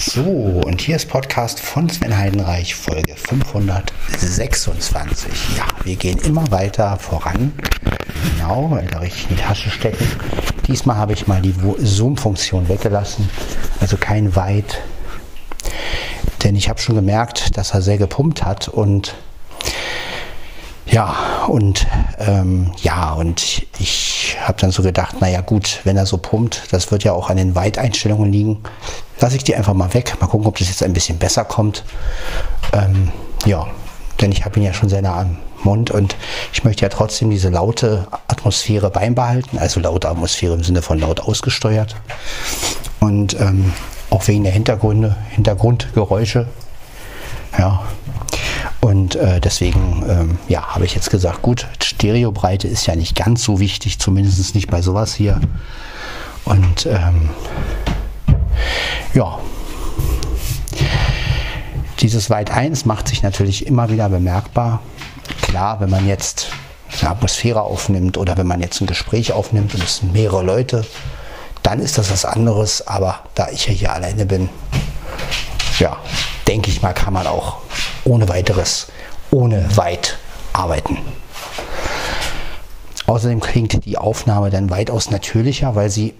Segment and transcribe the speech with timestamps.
[0.00, 5.56] So, und hier ist Podcast von Sven Heidenreich, Folge 526.
[5.56, 7.52] Ja, wir gehen immer weiter voran.
[8.36, 10.06] Genau, weil da richtig in die Tasche stecken.
[10.68, 13.28] Diesmal habe ich mal die Zoom-Funktion weggelassen,
[13.80, 14.82] also kein Weit.
[16.44, 19.16] Denn ich habe schon gemerkt, dass er sehr gepumpt hat und
[20.86, 21.12] ja,
[21.48, 26.62] und ähm, ja, und ich habe dann so gedacht, naja gut, wenn er so pumpt,
[26.70, 28.62] das wird ja auch an den Weiteinstellungen liegen,
[29.20, 30.14] lasse ich die einfach mal weg.
[30.20, 31.84] Mal gucken, ob das jetzt ein bisschen besser kommt.
[32.72, 33.10] Ähm,
[33.46, 33.66] ja,
[34.20, 36.16] denn ich habe ihn ja schon sehr nah am Mund und
[36.52, 41.20] ich möchte ja trotzdem diese laute Atmosphäre beibehalten, also laute Atmosphäre im Sinne von laut
[41.20, 41.96] ausgesteuert.
[43.00, 43.72] Und ähm,
[44.10, 46.46] auch wegen der Hintergründe, Hintergrundgeräusche.
[47.58, 47.82] Ja,
[48.80, 53.42] und äh, deswegen ähm, ja, habe ich jetzt gesagt, gut, Stereobreite ist ja nicht ganz
[53.42, 55.40] so wichtig, zumindest nicht bei sowas hier.
[56.44, 57.30] Und ähm,
[59.14, 59.38] ja,
[62.00, 64.80] dieses Weit 1 macht sich natürlich immer wieder bemerkbar.
[65.42, 66.50] Klar, wenn man jetzt
[67.00, 70.86] eine Atmosphäre aufnimmt oder wenn man jetzt ein Gespräch aufnimmt und es sind mehrere Leute,
[71.62, 72.86] dann ist das was anderes.
[72.86, 74.48] Aber da ich ja hier alleine bin,
[75.78, 75.96] ja,
[76.46, 77.58] denke ich mal, kann man auch
[78.04, 78.88] ohne weiteres,
[79.30, 80.18] ohne weit
[80.52, 80.98] arbeiten.
[83.06, 86.14] Außerdem klingt die Aufnahme dann weitaus natürlicher, weil sie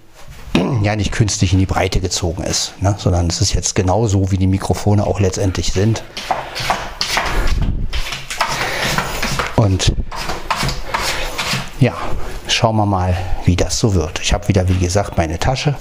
[0.81, 2.95] ja nicht künstlich in die Breite gezogen ist, ne?
[2.97, 6.03] sondern es ist jetzt genau so, wie die Mikrofone auch letztendlich sind.
[9.55, 9.93] Und
[11.79, 11.93] ja,
[12.51, 14.19] schauen wir mal, wie das so wird.
[14.21, 15.75] Ich habe wieder, wie gesagt, meine Tasche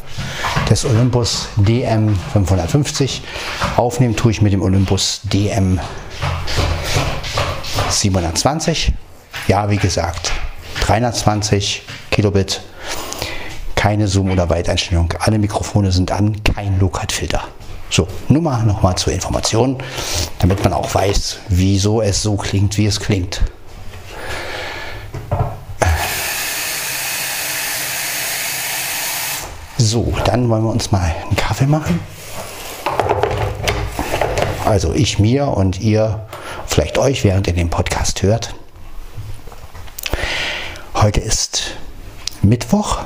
[0.69, 3.22] des Olympus DM 550.
[3.77, 5.80] Aufnehmen tue ich mit dem Olympus DM
[7.91, 8.92] 720.
[9.46, 10.33] Ja, wie gesagt,
[10.83, 12.62] 320 Kilobit,
[13.74, 15.12] keine Zoom- oder Weiteinstellung.
[15.20, 17.44] Alle Mikrofone sind an, kein Low-Cut-Filter.
[17.91, 19.78] So, nur mal nochmal zur Information,
[20.41, 23.41] damit man auch weiß, wieso es so klingt, wie es klingt.
[29.90, 31.98] So, dann wollen wir uns mal einen Kaffee machen.
[34.66, 36.26] Also ich mir und ihr,
[36.66, 38.54] vielleicht euch, während ihr den Podcast hört.
[40.92, 41.70] Heute ist
[42.42, 42.98] Mittwoch,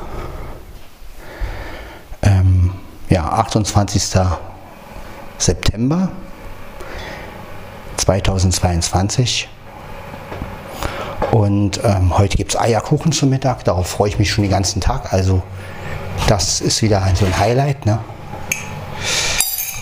[2.22, 2.72] ähm,
[3.08, 4.02] ja, 28.
[5.38, 6.08] September
[7.96, 9.48] 2022.
[11.30, 13.62] Und ähm, heute gibt es Eierkuchen zum Mittag.
[13.62, 15.12] Darauf freue ich mich schon den ganzen Tag.
[15.12, 15.44] Also
[16.28, 17.86] das ist wieder so ein Highlight.
[17.86, 17.98] Ne?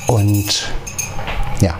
[0.07, 0.73] Und
[1.61, 1.75] ja.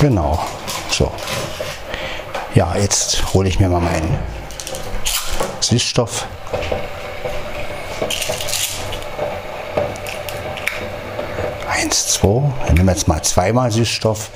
[0.00, 0.44] Genau.
[0.90, 1.10] So.
[2.54, 4.18] Ja, jetzt hole ich mir mal meinen
[5.60, 6.26] Süßstoff.
[11.88, 12.52] Eins, zwei.
[12.66, 14.28] Ich nehme jetzt mal zweimal Süßstoff.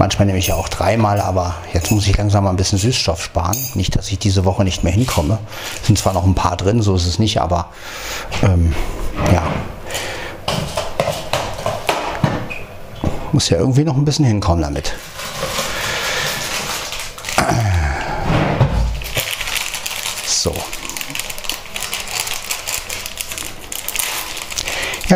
[0.00, 3.22] Manchmal nehme ich ja auch dreimal, aber jetzt muss ich langsam mal ein bisschen Süßstoff
[3.22, 3.56] sparen.
[3.74, 5.38] Nicht, dass ich diese Woche nicht mehr hinkomme.
[5.84, 7.68] Sind zwar noch ein paar drin, so ist es nicht, aber
[8.42, 8.74] ähm,
[9.32, 9.44] ja.
[13.30, 14.92] Muss ja irgendwie noch ein bisschen hinkommen damit.
[20.26, 20.52] So.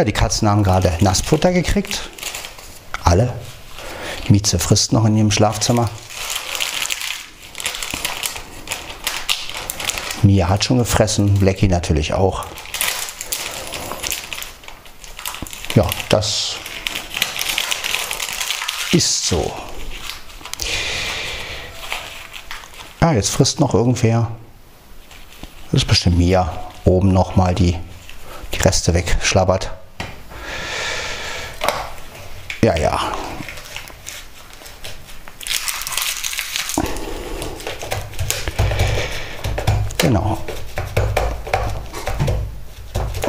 [0.05, 2.11] Die Katzen haben gerade Nassfutter gekriegt.
[3.05, 3.33] Alle.
[4.29, 5.91] Mieze frisst noch in ihrem Schlafzimmer.
[10.23, 12.45] Mia hat schon gefressen, Blackie natürlich auch.
[15.75, 16.57] Ja, das
[18.93, 19.53] ist so.
[23.01, 24.31] Ja, jetzt frisst noch irgendwer.
[25.71, 26.53] Das ist bestimmt Mia.
[26.85, 27.77] Oben nochmal die,
[28.55, 29.71] die Reste wegschlabbert.
[32.63, 33.13] Ja, ja.
[39.99, 40.39] Genau.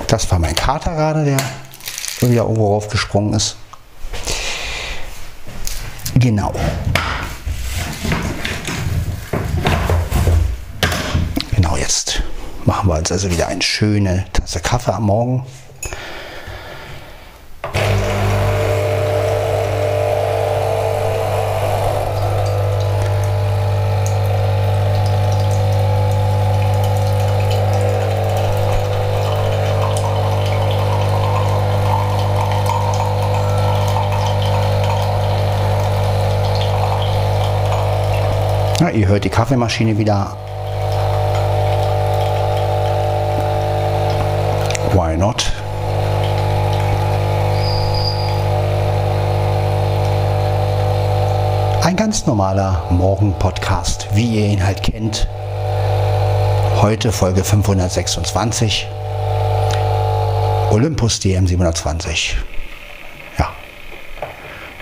[0.08, 1.38] Das war mein Kater gerade, der
[2.22, 3.58] wieder irgendwo raufgesprungen ist.
[6.16, 6.54] Genau.
[11.52, 12.24] Genau, jetzt
[12.64, 15.46] machen wir uns also wieder eine schöne Tasse Kaffee am Morgen.
[38.94, 40.38] Ihr hört die Kaffeemaschine wieder.
[44.94, 45.52] Why not?
[51.84, 55.28] Ein ganz normaler Morgen-Podcast, wie ihr ihn halt kennt.
[56.82, 58.88] Heute Folge 526.
[60.72, 62.38] Olympus DM 720.
[63.38, 63.50] Ja.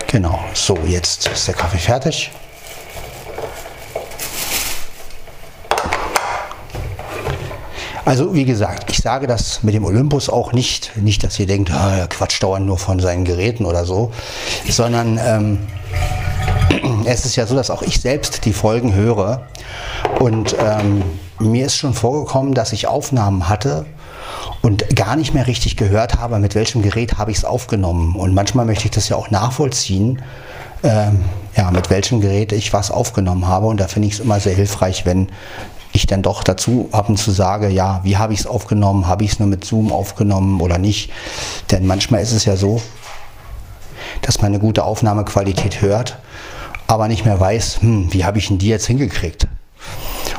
[0.06, 0.38] Genau.
[0.52, 2.30] So, jetzt ist der Kaffee fertig.
[8.04, 11.70] Also wie gesagt, ich sage das mit dem Olympus auch nicht, nicht, dass ihr denkt,
[11.70, 14.10] ah, er quatscht dauernd nur von seinen Geräten oder so,
[14.68, 15.58] sondern ähm,
[17.04, 19.46] es ist ja so, dass auch ich selbst die Folgen höre
[20.18, 21.02] und ähm,
[21.38, 23.86] mir ist schon vorgekommen, dass ich Aufnahmen hatte
[24.62, 28.14] und gar nicht mehr richtig gehört habe, mit welchem Gerät habe ich es aufgenommen.
[28.14, 30.22] Und manchmal möchte ich das ja auch nachvollziehen,
[30.84, 31.24] ähm,
[31.56, 33.66] ja, mit welchem Gerät ich was aufgenommen habe.
[33.66, 35.28] Und da finde ich es immer sehr hilfreich, wenn
[35.92, 39.06] ich dann doch dazu ab und zu sage, ja, wie habe ich es aufgenommen?
[39.06, 41.10] Habe ich es nur mit Zoom aufgenommen oder nicht?
[41.70, 42.80] Denn manchmal ist es ja so,
[44.22, 46.18] dass man eine gute Aufnahmequalität hört,
[46.86, 49.48] aber nicht mehr weiß, hm, wie habe ich denn die jetzt hingekriegt?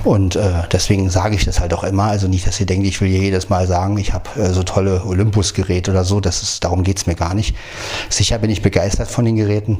[0.04, 2.04] Und äh, deswegen sage ich das halt auch immer.
[2.04, 5.04] Also nicht, dass ihr denkt, ich will jedes Mal sagen, ich habe äh, so tolle
[5.06, 6.20] Olympus-Geräte oder so.
[6.20, 7.56] Das ist, darum geht es mir gar nicht.
[8.10, 9.80] Sicher bin ich begeistert von den Geräten.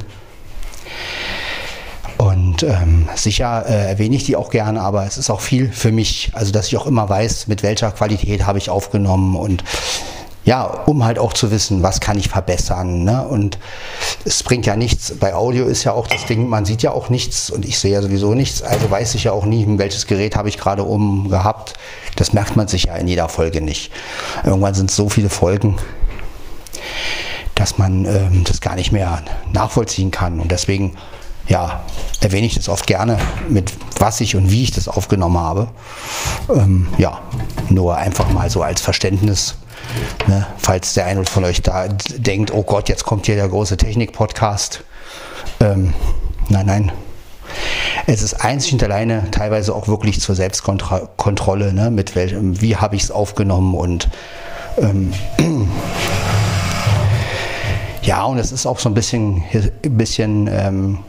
[2.53, 5.91] Und ähm, sicher äh, erwähne ich die auch gerne, aber es ist auch viel für
[5.91, 9.63] mich, also dass ich auch immer weiß, mit welcher Qualität habe ich aufgenommen und
[10.45, 13.05] ja, um halt auch zu wissen, was kann ich verbessern.
[13.05, 13.27] Ne?
[13.27, 13.57] Und
[14.23, 15.15] es bringt ja nichts.
[15.19, 17.94] Bei Audio ist ja auch das Ding, man sieht ja auch nichts und ich sehe
[17.94, 18.61] ja sowieso nichts.
[18.61, 21.73] Also weiß ich ja auch nie, welches Gerät habe ich gerade oben gehabt.
[22.17, 23.91] Das merkt man sich ja in jeder Folge nicht.
[24.44, 25.77] Irgendwann sind es so viele Folgen,
[27.55, 29.23] dass man ähm, das gar nicht mehr
[29.53, 30.39] nachvollziehen kann.
[30.39, 30.97] Und deswegen
[31.48, 31.84] ja,
[32.22, 33.18] erwähne ich das oft gerne,
[33.50, 35.68] mit was ich und wie ich das aufgenommen habe.
[36.50, 37.22] Ähm, ja,
[37.69, 39.56] nur einfach mal so als Verständnis,
[40.28, 43.78] ne, falls der eine von euch da denkt, oh Gott, jetzt kommt hier der große
[43.78, 44.84] Technik-Podcast.
[45.60, 45.94] Ähm,
[46.50, 46.92] nein, nein.
[48.07, 52.96] Es ist einzig und alleine teilweise auch wirklich zur Selbstkontrolle, ne, mit welchem, wie habe
[52.96, 54.10] ich es aufgenommen und
[54.78, 55.13] ähm,
[58.01, 59.44] ja, und es ist auch so ein bisschen,
[59.84, 61.00] bisschen ähm,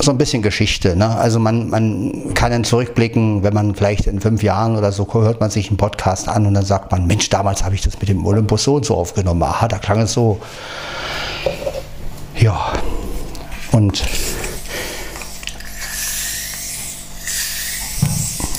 [0.00, 0.96] so ein bisschen Geschichte.
[0.96, 1.16] Ne?
[1.16, 5.40] Also man, man kann dann zurückblicken, wenn man vielleicht in fünf Jahren oder so hört
[5.40, 8.08] man sich einen Podcast an und dann sagt man, Mensch, damals habe ich das mit
[8.08, 9.42] dem Olympus so und so aufgenommen.
[9.42, 10.40] Aha, da klang es so.
[12.36, 12.72] Ja,
[13.72, 14.04] und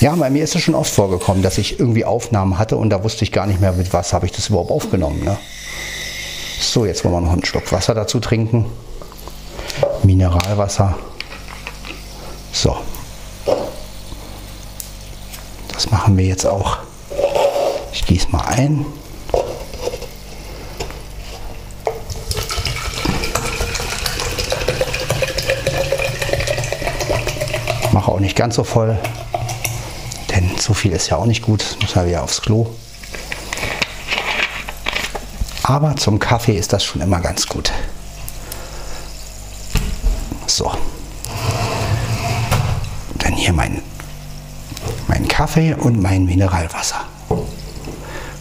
[0.00, 3.02] ja, bei mir ist es schon oft vorgekommen, dass ich irgendwie Aufnahmen hatte und da
[3.02, 5.24] wusste ich gar nicht mehr, mit was habe ich das überhaupt aufgenommen.
[5.24, 5.36] Ne?
[6.60, 8.66] So, jetzt wollen wir noch einen Schluck Wasser dazu trinken.
[10.02, 10.96] Mineralwasser.
[12.52, 12.76] So.
[15.72, 16.78] Das machen wir jetzt auch.
[17.92, 18.84] Ich gieße mal ein.
[27.92, 28.96] Mache auch nicht ganz so voll,
[30.30, 31.76] denn zu viel ist ja auch nicht gut.
[31.80, 32.68] Muss ja wieder aufs Klo.
[35.62, 37.72] Aber zum Kaffee ist das schon immer ganz gut.
[40.46, 40.72] So.
[43.18, 43.82] Dann hier mein,
[45.08, 47.04] mein Kaffee und mein Mineralwasser.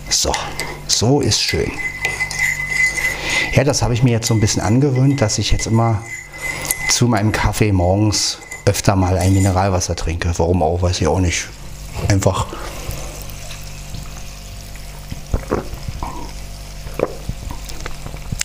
[0.08, 0.32] So,
[0.88, 1.72] so ist schön.
[3.54, 6.04] Ja, das habe ich mir jetzt so ein bisschen angewöhnt, dass ich jetzt immer
[6.90, 10.32] zu meinem Kaffee morgens öfter mal ein Mineralwasser trinke.
[10.38, 11.48] Warum auch, weiß ich auch nicht.
[12.08, 12.46] Einfach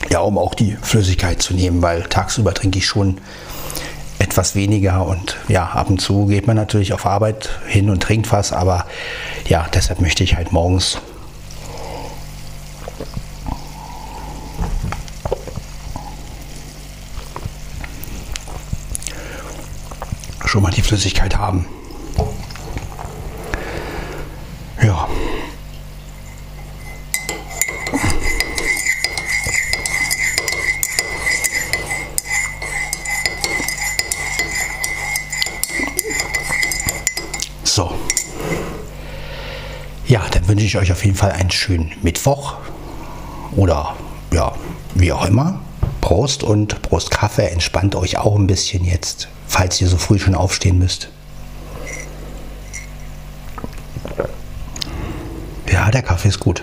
[0.08, 3.20] ja, um auch die Flüssigkeit zu nehmen, weil tagsüber trinke ich schon
[4.34, 8.32] etwas weniger und ja, ab und zu geht man natürlich auf Arbeit hin und trinkt
[8.32, 8.84] was, aber
[9.46, 10.98] ja, deshalb möchte ich halt morgens
[20.44, 21.66] schon mal die Flüssigkeit haben.
[24.82, 25.06] Ja.
[40.06, 42.54] Ja, dann wünsche ich euch auf jeden Fall einen schönen Mittwoch
[43.54, 43.94] oder
[44.32, 44.52] ja,
[44.96, 45.60] wie auch immer.
[46.00, 47.46] Prost und Prost Kaffee.
[47.46, 51.10] Entspannt euch auch ein bisschen jetzt, falls ihr so früh schon aufstehen müsst.
[55.70, 56.62] Ja, der Kaffee ist gut.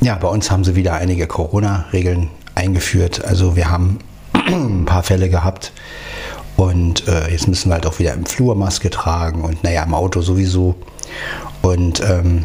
[0.00, 3.24] Ja, bei uns haben sie wieder einige Corona-Regeln eingeführt.
[3.24, 3.98] Also wir haben
[4.32, 5.72] ein paar Fälle gehabt
[6.64, 9.92] und äh, jetzt müssen wir halt auch wieder im Flur Maske tragen und naja, im
[9.92, 10.74] Auto sowieso.
[11.60, 12.44] Und ähm,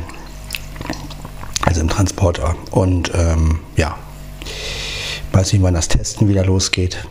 [1.62, 2.56] also im Transporter.
[2.72, 3.98] Und ähm, ja,
[5.32, 7.08] weiß nicht, wann das Testen wieder losgeht.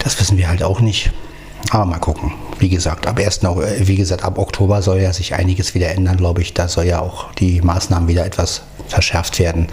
[0.00, 1.12] Das wissen wir halt auch nicht.
[1.74, 2.30] Aber mal gucken.
[2.60, 3.40] Wie gesagt, ab 1.
[3.80, 6.54] wie gesagt, ab Oktober soll ja sich einiges wieder ändern, glaube ich.
[6.54, 9.66] Da soll ja auch die Maßnahmen wieder etwas verschärft werden.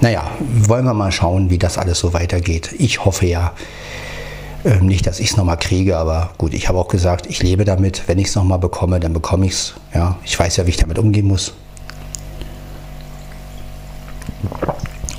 [0.00, 2.76] Naja, wollen wir mal schauen, wie das alles so weitergeht.
[2.78, 3.52] Ich hoffe ja,
[4.64, 7.64] ähm, nicht, dass ich es nochmal kriege, aber gut, ich habe auch gesagt, ich lebe
[7.64, 8.04] damit.
[8.06, 9.74] Wenn ich es nochmal bekomme, dann bekomme ich es.
[9.92, 11.52] Ja, ich weiß ja, wie ich damit umgehen muss.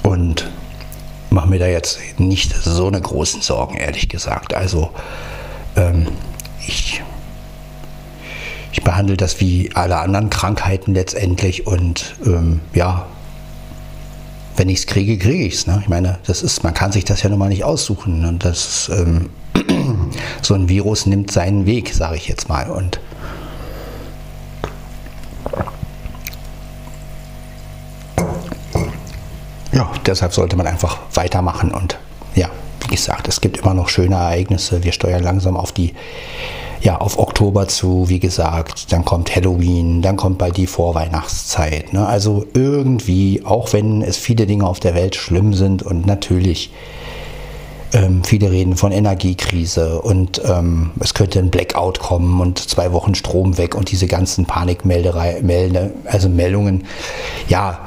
[0.01, 0.49] Und
[1.29, 4.53] mache mir da jetzt nicht so eine großen Sorgen, ehrlich gesagt.
[4.53, 4.91] Also
[5.75, 6.07] ähm,
[6.65, 7.03] ich,
[8.71, 13.07] ich behandle das wie alle anderen Krankheiten letztendlich und ähm, ja,
[14.57, 15.67] wenn ich es kriege, kriege ich es.
[15.67, 15.79] Ne?
[15.81, 18.25] Ich meine, das ist, man kann sich das ja nun mal nicht aussuchen.
[18.25, 19.29] Und das ähm,
[20.41, 22.69] so ein Virus nimmt seinen Weg, sage ich jetzt mal.
[22.69, 22.99] Und
[29.73, 31.97] ja, deshalb sollte man einfach weitermachen und
[32.35, 32.49] ja,
[32.85, 34.83] wie gesagt, es gibt immer noch schöne Ereignisse.
[34.83, 35.93] Wir steuern langsam auf die
[36.81, 41.93] ja, auf Oktober zu, wie gesagt, dann kommt Halloween, dann kommt bald die Vorweihnachtszeit.
[41.93, 42.05] Ne?
[42.05, 46.69] Also irgendwie, auch wenn es viele Dinge auf der Welt schlimm sind und natürlich
[47.93, 53.15] ähm, viele reden von Energiekrise und ähm, es könnte ein Blackout kommen und zwei Wochen
[53.15, 56.85] Strom weg und diese ganzen Panikmelderei, Melde, also Meldungen.
[57.47, 57.79] Ja,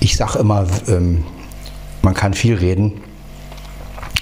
[0.00, 1.24] ich sage immer, ähm,
[2.02, 3.00] man kann viel reden.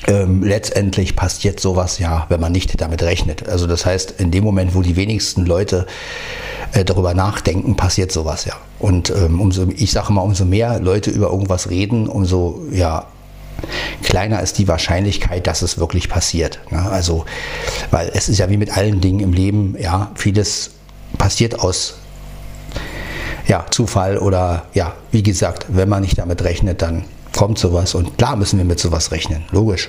[0.06, 3.48] Ähm, letztendlich passiert sowas ja, wenn man nicht damit rechnet.
[3.48, 5.86] Also das heißt, in dem Moment, wo die wenigsten Leute
[6.72, 8.54] äh, darüber nachdenken, passiert sowas ja.
[8.78, 13.06] Und ähm, umso, ich sage mal, umso mehr Leute über irgendwas reden, umso ja,
[14.02, 16.60] kleiner ist die Wahrscheinlichkeit, dass es wirklich passiert.
[16.70, 16.80] Ne?
[16.80, 17.24] Also,
[17.90, 20.70] weil es ist ja wie mit allen Dingen im Leben, ja, vieles
[21.18, 21.94] passiert aus
[23.48, 27.04] ja, Zufall oder ja, wie gesagt, wenn man nicht damit rechnet, dann
[27.38, 29.88] kommt sowas und klar müssen wir mit sowas rechnen, logisch.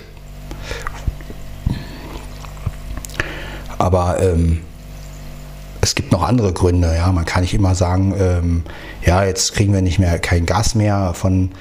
[3.79, 4.61] Aber ähm,
[5.81, 6.93] es gibt noch andere Gründe.
[6.95, 8.63] Ja, man kann nicht immer sagen, ähm,
[9.05, 11.51] ja, jetzt kriegen wir nicht mehr kein Gas mehr von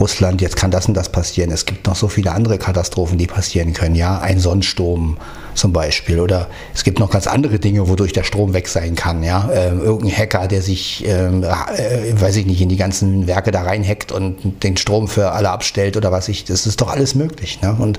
[0.00, 1.50] Russland, jetzt kann das und das passieren.
[1.50, 3.94] Es gibt noch so viele andere Katastrophen, die passieren können.
[3.94, 5.16] Ja, ein Sonnensturm
[5.54, 9.22] zum Beispiel oder es gibt noch ganz andere Dinge, wodurch der Strom weg sein kann.
[9.22, 13.50] Ja, ähm, irgendein Hacker, der sich, ähm, äh, weiß ich nicht, in die ganzen Werke
[13.50, 16.44] da reinhackt und den Strom für alle abstellt oder was ich.
[16.44, 17.60] Das ist doch alles möglich.
[17.62, 17.76] Ne?
[17.78, 17.98] Und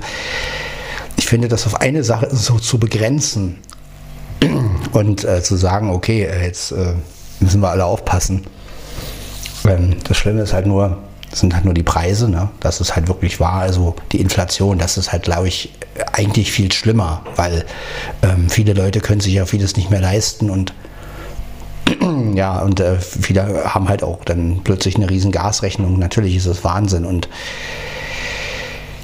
[1.17, 3.57] ich finde, das auf eine Sache so zu begrenzen
[4.93, 6.93] und äh, zu sagen, okay, äh, jetzt äh,
[7.39, 8.45] müssen wir alle aufpassen.
[10.03, 10.97] Das Schlimme ist halt nur,
[11.31, 12.49] sind halt nur die Preise, ne?
[12.59, 13.61] das ist halt wirklich wahr.
[13.61, 15.71] Also die Inflation, das ist halt, glaube ich,
[16.13, 17.65] eigentlich viel schlimmer, weil
[18.21, 20.73] ähm, viele Leute können sich ja vieles nicht mehr leisten und
[22.35, 25.97] ja, und äh, viele haben halt auch dann plötzlich eine riesen Gasrechnung.
[25.97, 27.29] Natürlich ist es Wahnsinn und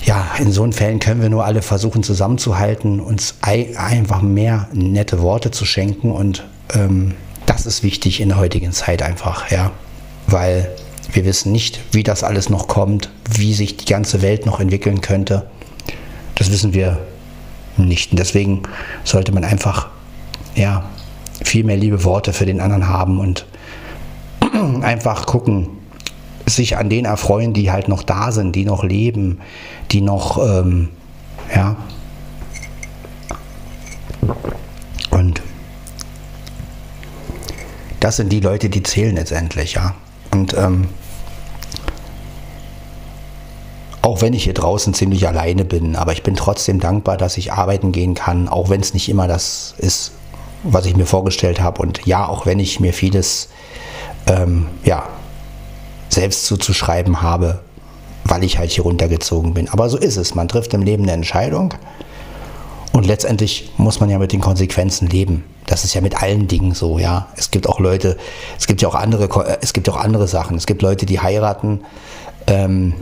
[0.04, 5.50] ja, in so Fällen können wir nur alle versuchen zusammenzuhalten, uns einfach mehr nette Worte
[5.50, 7.16] zu schenken und ähm,
[7.48, 9.72] das ist wichtig in der heutigen Zeit einfach, ja,
[10.36, 10.70] weil
[11.14, 15.00] wir wissen nicht, wie das alles noch kommt, wie sich die ganze Welt noch entwickeln
[15.00, 15.50] könnte.
[16.36, 16.98] Das wissen wir
[17.78, 18.64] nicht und deswegen
[19.06, 19.88] sollte man einfach,
[20.54, 20.90] ja,
[21.42, 23.46] viel mehr liebe Worte für den anderen haben und
[24.82, 25.70] einfach gucken,
[26.46, 29.40] sich an denen erfreuen, die halt noch da sind, die noch leben,
[29.92, 30.90] die noch, ähm,
[31.56, 31.78] ja.
[35.12, 35.42] Und
[38.02, 39.96] das sind die Leute, die zählen letztendlich, ja.
[40.36, 40.90] Und ähm,
[44.02, 47.54] auch wenn ich hier draußen ziemlich alleine bin, aber ich bin trotzdem dankbar, dass ich
[47.54, 50.12] arbeiten gehen kann, auch wenn es nicht immer das ist,
[50.64, 51.82] was ich mir vorgestellt habe.
[51.82, 53.48] Und ja, auch wenn ich mir vieles
[54.28, 55.08] ähm, ja,
[56.10, 57.60] selbst zuzuschreiben habe,
[58.26, 59.70] weil ich halt hier runtergezogen bin.
[59.70, 60.36] Aber so ist es.
[60.36, 61.74] Man trifft im Leben eine Entscheidung
[62.96, 65.44] und letztendlich muss man ja mit den Konsequenzen leben.
[65.66, 67.28] Das ist ja mit allen Dingen so, ja.
[67.36, 68.16] Es gibt auch Leute,
[68.58, 69.28] es gibt ja auch andere,
[69.62, 70.56] es gibt auch andere Sachen.
[70.56, 71.82] Es gibt Leute, die heiraten,
[72.48, 72.94] ähm,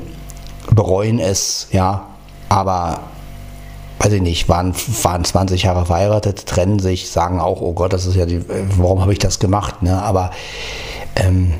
[0.71, 2.07] bereuen es, ja,
[2.49, 3.01] aber
[3.99, 4.73] weiß ich nicht, waren,
[5.03, 8.41] waren 20 Jahre verheiratet, trennen sich, sagen auch, oh Gott, das ist ja die,
[8.75, 10.01] warum habe ich das gemacht, ne?
[10.01, 10.31] Aber
[11.15, 11.53] ähm,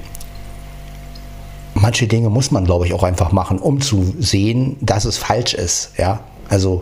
[1.75, 5.53] manche Dinge muss man, glaube ich, auch einfach machen, um zu sehen, dass es falsch
[5.53, 5.91] ist.
[5.99, 6.81] Ja, also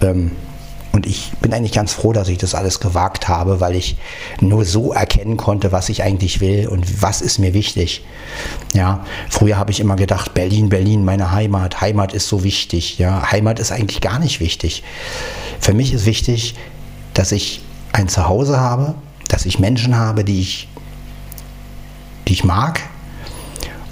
[0.00, 0.30] ähm,
[0.92, 3.96] Und ich bin eigentlich ganz froh, dass ich das alles gewagt habe, weil ich
[4.40, 8.04] nur so erkennen konnte, was ich eigentlich will und was ist mir wichtig.
[8.74, 12.98] Ja, früher habe ich immer gedacht, Berlin, Berlin, meine Heimat, Heimat ist so wichtig.
[12.98, 14.82] Ja, Heimat ist eigentlich gar nicht wichtig.
[15.60, 16.56] Für mich ist wichtig,
[17.14, 18.94] dass ich ein Zuhause habe,
[19.28, 20.68] dass ich Menschen habe, die ich,
[22.28, 22.80] die ich mag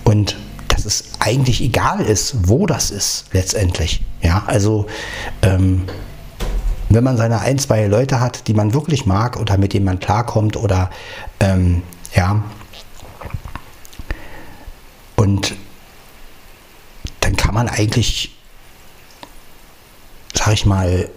[0.04, 0.37] und
[0.69, 4.02] dass es eigentlich egal ist, wo das ist letztendlich.
[4.23, 4.87] Ja, also
[5.42, 5.85] ähm,
[6.90, 10.00] wenn man seine ein, zwei Leute hat, die man wirklich mag oder mit denen man
[10.00, 10.90] klarkommt oder
[11.38, 11.82] ähm,
[12.14, 12.42] ja,
[15.16, 15.54] und
[17.20, 18.37] dann kann man eigentlich,
[20.35, 21.09] sag ich mal,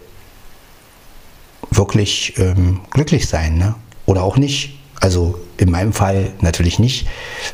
[1.70, 3.74] wirklich ähm, glücklich sein, ne?
[4.06, 4.78] Oder auch nicht.
[5.00, 7.08] Also in meinem Fall natürlich nicht,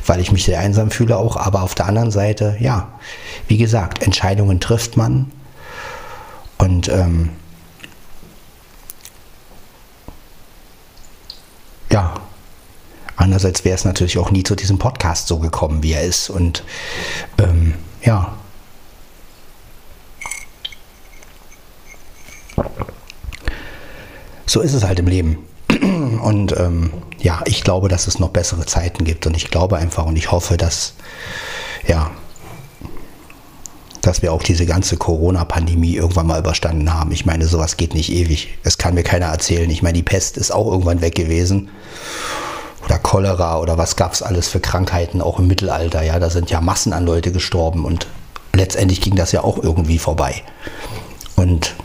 [0.05, 2.99] weil ich mich sehr einsam fühle auch, aber auf der anderen Seite, ja,
[3.47, 5.31] wie gesagt, Entscheidungen trifft man
[6.57, 7.29] und ähm,
[11.91, 12.13] ja,
[13.15, 16.29] andererseits wäre es natürlich auch nie zu diesem Podcast so gekommen, wie er ist.
[16.29, 16.63] Und
[17.37, 18.33] ähm, ja.
[24.45, 25.37] So ist es halt im Leben.
[26.21, 29.27] Und ähm, ja, ich glaube, dass es noch bessere Zeiten gibt.
[29.27, 30.93] Und ich glaube einfach und ich hoffe, dass,
[31.87, 32.11] ja,
[34.01, 37.11] dass wir auch diese ganze Corona-Pandemie irgendwann mal überstanden haben.
[37.11, 38.49] Ich meine, sowas geht nicht ewig.
[38.63, 39.69] Das kann mir keiner erzählen.
[39.69, 41.69] Ich meine, die Pest ist auch irgendwann weg gewesen.
[42.85, 46.01] Oder Cholera oder was gab es alles für Krankheiten, auch im Mittelalter.
[46.01, 48.07] Ja, da sind ja Massen an Leute gestorben und
[48.53, 50.41] letztendlich ging das ja auch irgendwie vorbei.
[51.35, 51.75] Und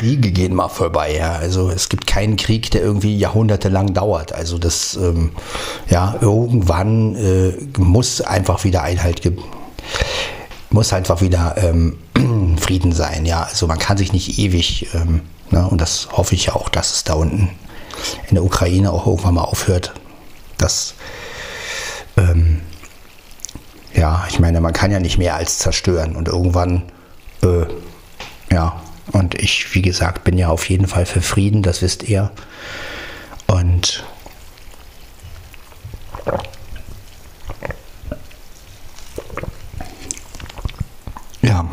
[0.00, 1.14] Kriege gehen mal vorbei.
[1.14, 1.34] Ja.
[1.34, 4.32] Also es gibt keinen Krieg, der irgendwie jahrhundertelang dauert.
[4.32, 5.32] Also das, ähm,
[5.90, 9.20] ja, irgendwann äh, muss einfach wieder Einhalt
[10.70, 11.98] muss einfach wieder ähm,
[12.58, 13.26] Frieden sein.
[13.26, 16.70] Ja, also man kann sich nicht ewig, ähm, ne, und das hoffe ich ja auch,
[16.70, 17.50] dass es da unten
[18.28, 19.92] in der Ukraine auch irgendwann mal aufhört.
[20.56, 20.94] Dass,
[22.16, 22.62] ähm,
[23.92, 26.84] ja, ich meine, man kann ja nicht mehr als zerstören und irgendwann,
[27.42, 27.66] äh,
[28.50, 28.80] ja,
[29.12, 32.30] und ich, wie gesagt, bin ja auf jeden Fall für Frieden, das wisst ihr.
[33.46, 34.04] Und
[41.42, 41.68] ja.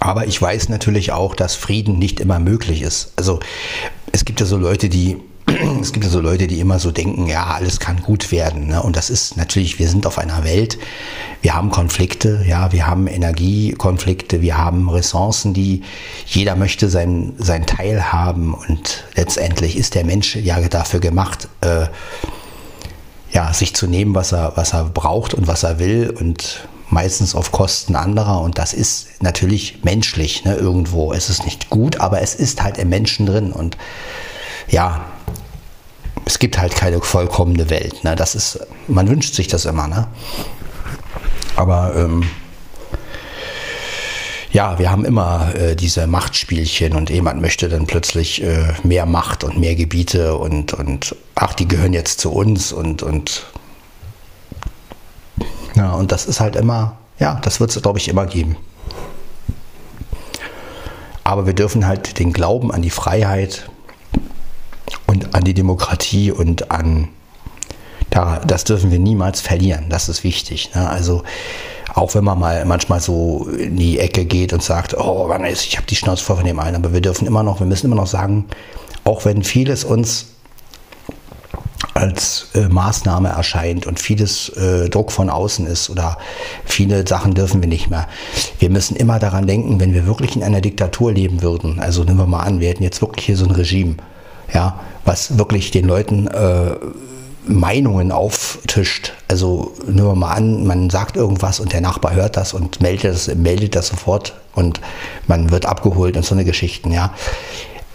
[0.00, 3.12] Aber ich weiß natürlich auch, dass Frieden nicht immer möglich ist.
[3.16, 3.40] Also
[4.12, 5.20] es gibt ja so Leute, die
[5.80, 8.68] es gibt ja so Leute, die immer so denken, ja, alles kann gut werden.
[8.68, 8.82] Ne?
[8.82, 10.78] Und das ist natürlich, wir sind auf einer Welt,
[11.42, 15.82] wir haben Konflikte, ja, wir haben Energiekonflikte, wir haben Ressourcen, die
[16.26, 18.54] jeder möchte sein, sein Teil haben.
[18.54, 21.86] Und letztendlich ist der Mensch ja dafür gemacht, äh,
[23.32, 27.34] ja, sich zu nehmen, was er, was er braucht und was er will und meistens
[27.34, 28.40] auf Kosten anderer.
[28.40, 31.12] Und das ist natürlich menschlich, ne, irgendwo.
[31.12, 33.52] Es ist nicht gut, aber es ist halt im Menschen drin.
[33.52, 33.76] Und
[34.68, 35.04] ja,
[36.34, 38.02] es gibt halt keine vollkommene Welt.
[38.02, 38.16] Ne?
[38.16, 40.08] Das ist, man wünscht sich das immer, ne?
[41.54, 42.28] Aber ähm,
[44.50, 49.44] ja, wir haben immer äh, diese Machtspielchen und jemand möchte dann plötzlich äh, mehr Macht
[49.44, 53.46] und mehr Gebiete und, und ach, die gehören jetzt zu uns und, und
[55.76, 58.56] ja, und das ist halt immer, ja, das wird es, glaube ich, immer geben.
[61.22, 63.70] Aber wir dürfen halt den Glauben an die Freiheit
[65.34, 67.08] an die Demokratie und an,
[68.46, 69.86] das dürfen wir niemals verlieren.
[69.88, 70.70] Das ist wichtig.
[70.74, 70.88] Ne?
[70.88, 71.24] Also
[71.92, 75.86] auch wenn man mal manchmal so in die Ecke geht und sagt, oh, ich habe
[75.88, 78.06] die Schnauze voll von dem einen, aber wir dürfen immer noch, wir müssen immer noch
[78.06, 78.46] sagen,
[79.02, 80.26] auch wenn vieles uns
[81.94, 86.18] als äh, Maßnahme erscheint und vieles äh, Druck von außen ist oder
[86.64, 88.08] viele Sachen dürfen wir nicht mehr.
[88.58, 92.18] Wir müssen immer daran denken, wenn wir wirklich in einer Diktatur leben würden, also nehmen
[92.18, 93.96] wir mal an, wir hätten jetzt wirklich hier so ein Regime,
[94.52, 96.76] ja, was wirklich den Leuten äh,
[97.46, 99.12] Meinungen auftischt.
[99.28, 103.34] Also wir mal an, man sagt irgendwas und der Nachbar hört das und meldet das,
[103.34, 104.80] meldet das sofort und
[105.26, 107.12] man wird abgeholt und so eine Geschichten, ja.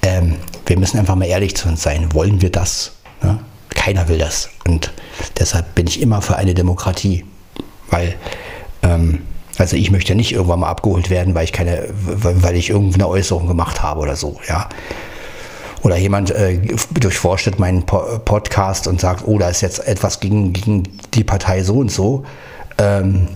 [0.02, 0.36] Ähm,
[0.66, 2.14] wir müssen einfach mal ehrlich zu uns sein.
[2.14, 2.94] Wollen wir das?
[3.22, 3.40] Ne?
[3.70, 4.50] Keiner will das.
[4.66, 4.94] Und
[5.38, 7.26] deshalb bin ich immer für eine Demokratie.
[7.90, 8.16] Weil,
[8.84, 9.24] ähm,
[9.58, 13.48] also ich möchte nicht irgendwann mal abgeholt werden, weil ich keine, weil ich irgendeine Äußerung
[13.48, 14.70] gemacht habe oder so, ja
[15.82, 16.60] oder jemand äh,
[16.92, 21.64] durchforstet meinen po Podcast und sagt, oh, da ist jetzt etwas gegen, gegen die Partei
[21.64, 22.24] so und so.
[22.78, 23.30] Ähm,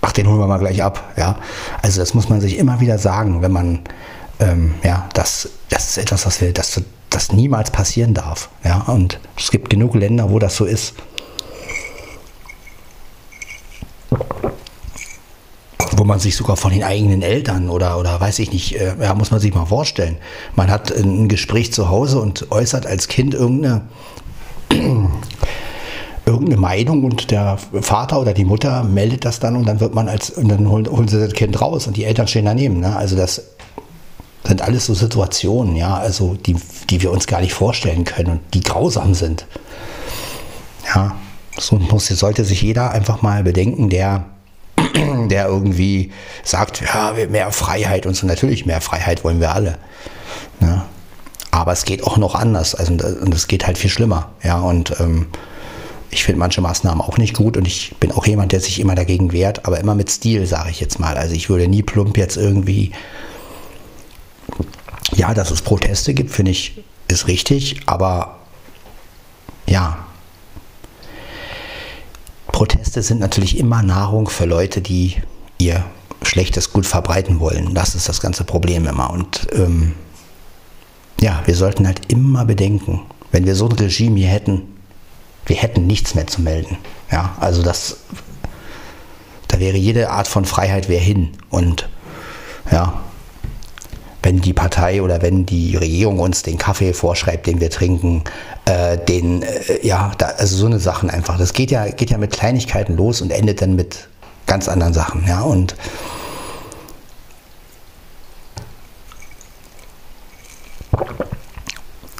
[0.00, 1.12] ach, den holen wir mal gleich ab.
[1.16, 1.36] Ja?
[1.82, 3.80] Also das muss man sich immer wieder sagen, wenn man,
[4.40, 8.50] ähm, ja, das, das ist etwas, was wir, das, das niemals passieren darf.
[8.64, 8.82] Ja?
[8.86, 10.94] Und es gibt genug Länder, wo das so ist.
[15.96, 19.14] Wo man sich sogar von den eigenen Eltern oder, oder weiß ich nicht, äh, ja,
[19.14, 20.16] muss man sich mal vorstellen.
[20.54, 23.82] Man hat ein Gespräch zu Hause und äußert als Kind irgendeine,
[26.26, 30.08] irgendeine Meinung und der Vater oder die Mutter meldet das dann und dann wird man
[30.08, 32.80] als, und dann holen, holen sie das Kind raus und die Eltern stehen daneben.
[32.80, 32.94] Ne?
[32.94, 33.42] Also das
[34.44, 36.56] sind alles so Situationen, ja, also die,
[36.90, 39.46] die wir uns gar nicht vorstellen können und die grausam sind.
[40.94, 41.16] Ja,
[41.58, 44.24] so muss, sollte sich jeder einfach mal bedenken, der
[45.28, 46.12] der irgendwie
[46.44, 48.26] sagt, ja, mehr Freiheit und so.
[48.26, 49.78] Natürlich, mehr Freiheit wollen wir alle.
[50.60, 50.86] Ja.
[51.50, 52.74] Aber es geht auch noch anders.
[52.74, 54.30] Also, und es geht halt viel schlimmer.
[54.42, 55.26] Ja, und ähm,
[56.10, 58.94] ich finde manche Maßnahmen auch nicht gut und ich bin auch jemand, der sich immer
[58.94, 61.16] dagegen wehrt, aber immer mit Stil, sage ich jetzt mal.
[61.16, 62.92] Also ich würde nie plump jetzt irgendwie,
[65.14, 68.38] ja, dass es Proteste gibt, finde ich, ist richtig, aber
[69.66, 69.98] ja,
[72.58, 75.14] Proteste sind natürlich immer Nahrung für Leute, die
[75.58, 75.84] ihr
[76.22, 77.72] Schlechtes gut verbreiten wollen.
[77.72, 79.10] Das ist das ganze Problem immer.
[79.10, 79.94] Und ähm,
[81.20, 84.62] ja, wir sollten halt immer bedenken, wenn wir so ein Regime hier hätten,
[85.46, 86.78] wir hätten nichts mehr zu melden.
[87.12, 87.98] Ja, also das,
[89.46, 91.34] da wäre jede Art von Freiheit wäre hin.
[91.50, 91.88] Und
[92.72, 93.04] ja,
[94.22, 98.24] wenn die Partei oder wenn die Regierung uns den Kaffee vorschreibt, den wir trinken,
[98.64, 101.38] äh, den, äh, ja, da, also so eine Sachen einfach.
[101.38, 104.08] Das geht ja, geht ja mit Kleinigkeiten los und endet dann mit
[104.46, 105.76] ganz anderen Sachen, ja, und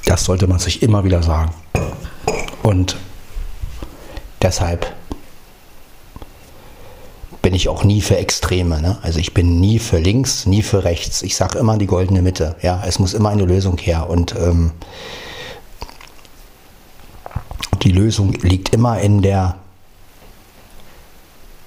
[0.05, 1.51] das sollte man sich immer wieder sagen.
[2.63, 2.97] Und
[4.41, 4.93] deshalb
[7.49, 8.79] bin ich auch nie für Extreme.
[8.79, 8.99] Ne?
[9.01, 11.23] Also ich bin nie für links, nie für rechts.
[11.23, 12.55] Ich sage immer die goldene Mitte.
[12.61, 14.07] Ja, es muss immer eine Lösung her.
[14.07, 14.69] Und ähm,
[17.81, 19.55] die Lösung liegt immer in der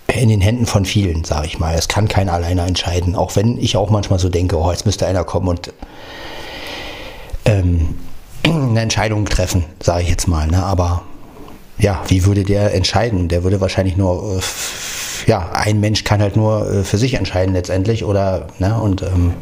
[0.07, 1.75] in den Händen von vielen, sage ich mal.
[1.75, 5.09] Es kann keiner alleine entscheiden, auch wenn ich auch manchmal so denke, oh, jetzt müsste
[5.09, 5.73] einer kommen und
[7.45, 7.99] ähm,
[8.45, 10.47] eine Entscheidung treffen, sage ich jetzt mal.
[10.47, 10.62] Ne?
[10.62, 11.03] Aber
[11.77, 13.27] ja, wie würde der entscheiden?
[13.27, 14.42] Der würde wahrscheinlich nur, äh,
[15.27, 18.81] ja, ein Mensch kann halt nur äh, für sich entscheiden letztendlich oder, ne?
[18.81, 19.35] Und ähm,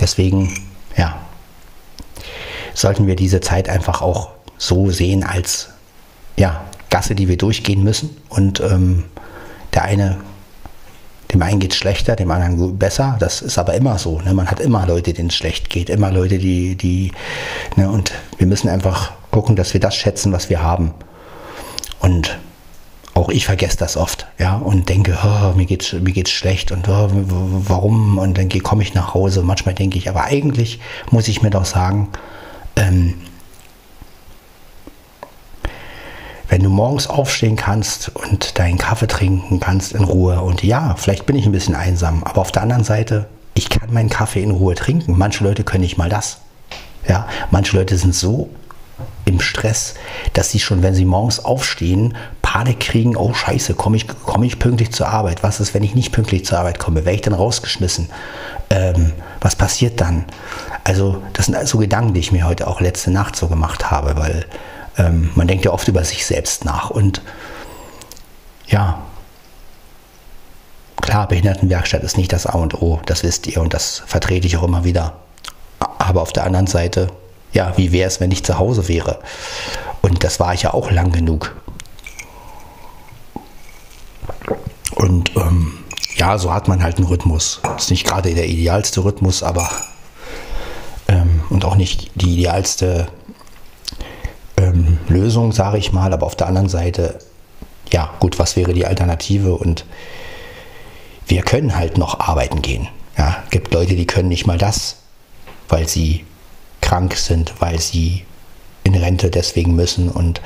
[0.00, 0.52] deswegen,
[0.96, 1.16] ja,
[2.74, 5.68] sollten wir diese Zeit einfach auch so sehen als
[6.36, 8.16] ja, Gasse, die wir durchgehen müssen.
[8.28, 9.04] Und ähm,
[9.74, 10.18] der eine,
[11.32, 13.16] dem einen geht schlechter, dem anderen besser.
[13.18, 14.20] Das ist aber immer so.
[14.20, 14.34] Ne?
[14.34, 17.12] Man hat immer Leute, denen es schlecht geht, immer Leute, die, die,
[17.76, 17.90] ne?
[17.90, 20.92] und wir müssen einfach gucken, dass wir das schätzen, was wir haben.
[22.00, 22.38] Und
[23.22, 26.88] auch ich vergesse das oft, ja, und denke, oh, mir geht's, mir geht's schlecht und
[26.88, 28.18] oh, warum?
[28.18, 29.42] Und dann komme ich nach Hause.
[29.42, 30.80] Manchmal denke ich, aber eigentlich
[31.10, 32.08] muss ich mir doch sagen,
[32.74, 33.14] ähm,
[36.48, 41.24] wenn du morgens aufstehen kannst und deinen Kaffee trinken kannst in Ruhe und ja, vielleicht
[41.24, 44.50] bin ich ein bisschen einsam, aber auf der anderen Seite, ich kann meinen Kaffee in
[44.50, 45.16] Ruhe trinken.
[45.16, 46.40] Manche Leute können nicht mal das.
[47.08, 48.50] Ja, manche Leute sind so
[49.24, 49.94] im Stress,
[50.32, 52.14] dass sie schon, wenn sie morgens aufstehen,
[52.52, 55.42] Panik kriegen, oh scheiße, komme ich, komm ich pünktlich zur Arbeit?
[55.42, 57.06] Was ist, wenn ich nicht pünktlich zur Arbeit komme?
[57.06, 58.10] Werde ich dann rausgeschmissen?
[58.68, 60.26] Ähm, was passiert dann?
[60.84, 64.18] Also das sind also Gedanken, die ich mir heute auch letzte Nacht so gemacht habe,
[64.18, 64.44] weil
[64.98, 66.90] ähm, man denkt ja oft über sich selbst nach.
[66.90, 67.22] Und
[68.66, 69.00] ja,
[71.00, 74.58] klar, Behindertenwerkstatt ist nicht das A und O, das wisst ihr und das vertrete ich
[74.58, 75.14] auch immer wieder.
[75.78, 77.06] Aber auf der anderen Seite,
[77.54, 79.20] ja, wie wäre es, wenn ich zu Hause wäre?
[80.02, 81.56] Und das war ich ja auch lang genug.
[84.94, 85.78] Und ähm,
[86.16, 87.60] ja, so hat man halt einen Rhythmus.
[87.76, 89.70] Ist nicht gerade der idealste Rhythmus, aber
[91.08, 93.08] ähm, und auch nicht die idealste
[94.56, 97.18] ähm, Lösung, sage ich mal, aber auf der anderen Seite,
[97.90, 99.54] ja, gut, was wäre die Alternative?
[99.54, 99.84] Und
[101.26, 102.88] wir können halt noch arbeiten gehen.
[103.16, 104.96] Ja, gibt Leute, die können nicht mal das,
[105.68, 106.24] weil sie
[106.80, 108.24] krank sind, weil sie
[108.84, 110.40] in Rente deswegen müssen und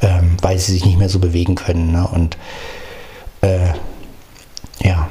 [0.00, 1.92] ähm, weil sie sich nicht mehr so bewegen können.
[1.92, 2.06] Ne?
[2.06, 2.36] Und
[3.40, 3.72] äh,
[4.82, 5.08] ja,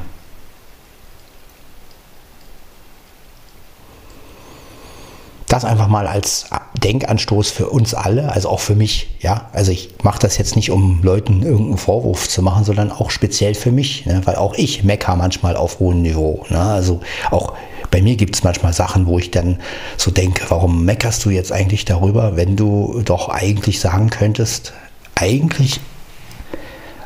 [5.49, 6.45] das einfach mal als
[6.84, 9.10] Denkanstoß für uns alle, also auch für mich.
[9.19, 13.10] Ja, also ich mache das jetzt nicht, um Leuten irgendeinen Vorwurf zu machen, sondern auch
[13.10, 14.21] speziell für mich, ne?
[14.25, 16.45] weil auch ich mecker manchmal auf hohem Niveau.
[16.49, 16.62] Ne?
[16.62, 17.01] Also
[17.32, 17.53] auch
[17.89, 19.60] bei mir gibt es manchmal Sachen, wo ich dann
[19.97, 24.73] so denke, warum meckerst du jetzt eigentlich darüber, wenn du doch eigentlich sagen könntest,
[25.15, 25.79] eigentlich,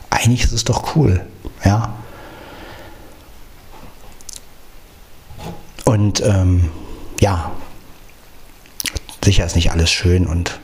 [0.09, 1.25] eigentlich ist es doch cool.
[1.63, 1.93] Ja.
[5.85, 6.69] Und ähm,
[7.19, 7.51] ja,
[9.23, 10.59] sicher ist nicht alles schön und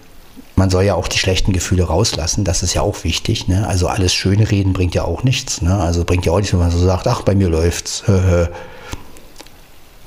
[0.56, 3.48] man soll ja auch die schlechten Gefühle rauslassen, das ist ja auch wichtig.
[3.48, 3.66] Ne?
[3.66, 5.62] Also alles schöne reden bringt ja auch nichts.
[5.62, 5.74] Ne?
[5.74, 8.04] Also bringt ja auch nichts, wenn man so sagt, ach, bei mir läuft's.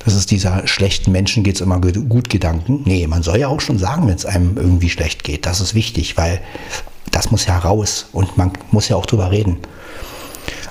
[0.05, 2.83] Das ist dieser schlechten Menschen geht es immer gut Gedanken.
[2.85, 5.47] Nee, man soll ja auch schon sagen, wenn es einem irgendwie schlecht geht.
[5.47, 6.41] Das ist wichtig, weil
[7.13, 9.59] das muss ja raus und man muss ja auch drüber reden.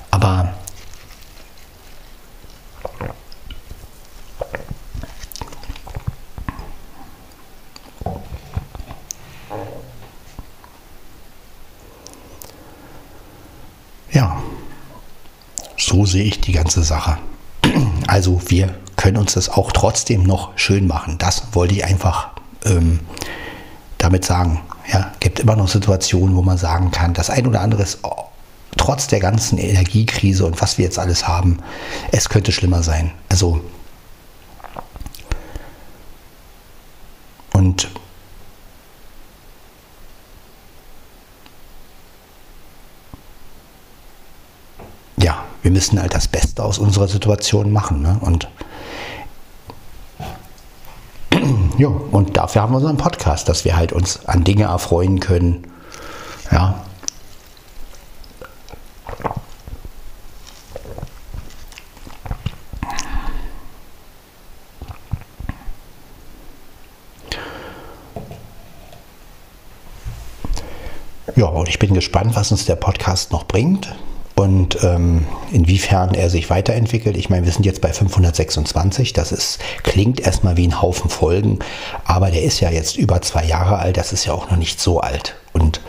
[0.09, 0.53] Aber
[14.11, 14.41] ja,
[15.77, 17.17] so sehe ich die ganze Sache.
[18.07, 21.17] Also wir können uns das auch trotzdem noch schön machen.
[21.17, 22.29] Das wollte ich einfach
[22.65, 22.99] ähm,
[23.97, 24.61] damit sagen.
[24.91, 28.25] Ja, gibt immer noch Situationen, wo man sagen kann, das ein oder andere ist oh,
[28.77, 31.59] trotz der ganzen Energiekrise und was wir jetzt alles haben,
[32.11, 33.11] es könnte schlimmer sein.
[33.29, 33.61] Also
[37.53, 37.87] und
[45.17, 48.01] ja, wir müssen halt das Beste aus unserer Situation machen.
[48.01, 48.17] Ne?
[48.21, 48.47] Und
[51.77, 55.67] ja, und dafür haben wir unseren Podcast, dass wir halt uns an Dinge erfreuen können.
[56.51, 56.83] Ja.
[71.35, 73.95] Ja, und ich bin gespannt, was uns der Podcast noch bringt
[74.41, 77.15] und ähm, inwiefern er sich weiterentwickelt.
[77.15, 81.59] Ich meine, wir sind jetzt bei 526, das ist, klingt erstmal wie ein Haufen Folgen,
[82.05, 84.81] aber der ist ja jetzt über zwei Jahre alt, das ist ja auch noch nicht
[84.81, 85.35] so alt.
[85.53, 85.79] Und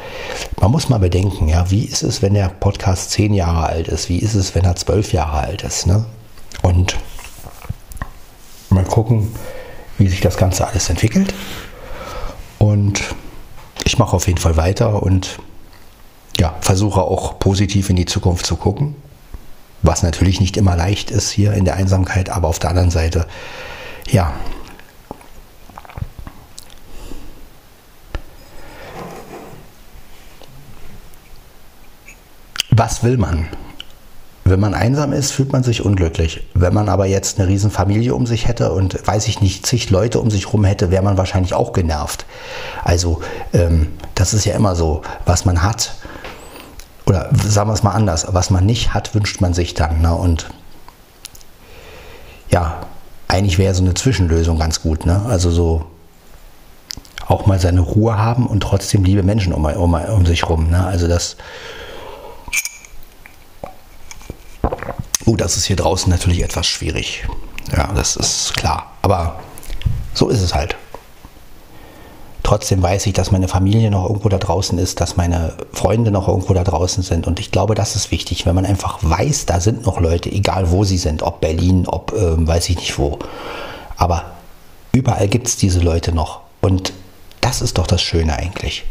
[0.60, 4.10] man muss mal bedenken, ja, wie ist es, wenn der Podcast zehn Jahre alt ist?
[4.10, 5.86] Wie ist es, wenn er zwölf Jahre alt ist?
[5.86, 6.04] Ne?
[6.60, 6.96] Und
[8.68, 9.32] mal gucken,
[9.96, 11.32] wie sich das Ganze alles entwickelt.
[12.58, 13.02] Und
[13.84, 15.38] ich mache auf jeden Fall weiter und
[16.38, 18.96] ja, versuche auch positiv in die Zukunft zu gucken.
[19.82, 23.26] Was natürlich nicht immer leicht ist hier in der Einsamkeit, aber auf der anderen Seite,
[24.08, 24.32] ja.
[32.70, 33.48] Was will man?
[34.44, 36.46] Wenn man einsam ist, fühlt man sich unglücklich.
[36.54, 40.20] Wenn man aber jetzt eine Riesenfamilie um sich hätte und weiß ich nicht, zig Leute
[40.20, 42.26] um sich herum hätte, wäre man wahrscheinlich auch genervt.
[42.82, 43.20] Also
[43.52, 45.94] ähm, das ist ja immer so, was man hat,
[47.32, 50.00] sagen wir es mal anders, was man nicht hat, wünscht man sich dann.
[50.00, 50.14] Ne?
[50.14, 50.48] Und
[52.50, 52.86] ja,
[53.28, 55.06] eigentlich wäre so eine Zwischenlösung ganz gut.
[55.06, 55.22] Ne?
[55.26, 55.86] Also so
[57.26, 60.70] auch mal seine Ruhe haben und trotzdem liebe Menschen um, um, um sich rum.
[60.70, 60.84] Ne?
[60.84, 61.36] Also das.
[65.24, 67.26] Oh, das ist hier draußen natürlich etwas schwierig.
[67.74, 68.92] Ja, das ist klar.
[69.02, 69.40] Aber
[70.14, 70.76] so ist es halt.
[72.52, 76.28] Trotzdem weiß ich, dass meine Familie noch irgendwo da draußen ist, dass meine Freunde noch
[76.28, 77.26] irgendwo da draußen sind.
[77.26, 80.70] Und ich glaube, das ist wichtig, wenn man einfach weiß, da sind noch Leute, egal
[80.70, 83.18] wo sie sind, ob Berlin, ob äh, weiß ich nicht wo.
[83.96, 84.24] Aber
[84.92, 86.40] überall gibt es diese Leute noch.
[86.60, 86.92] Und
[87.40, 88.84] das ist doch das Schöne eigentlich.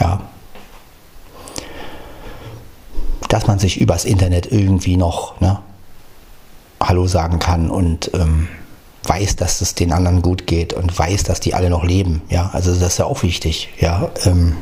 [0.00, 0.22] Ja.
[3.28, 5.58] Dass man sich übers Internet irgendwie noch ne,
[6.82, 8.48] Hallo sagen kann und ähm,
[9.08, 12.22] weiß, dass es den anderen gut geht und weiß, dass die alle noch leben.
[12.28, 13.70] Ja, also das ist ja auch wichtig.
[13.78, 14.56] Ja, ähm,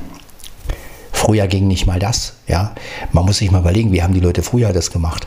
[1.13, 2.35] früher ging nicht mal das.
[2.47, 2.75] Ja,
[3.13, 5.27] man muss sich mal überlegen, wie haben die Leute früher das gemacht?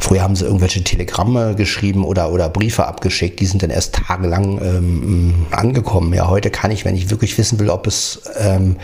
[0.00, 4.60] Früher haben sie irgendwelche Telegramme geschrieben oder, oder Briefe abgeschickt, die sind dann erst tagelang
[4.62, 6.14] ähm, angekommen.
[6.14, 8.76] Ja, heute kann ich, wenn ich wirklich wissen will, ob es ähm,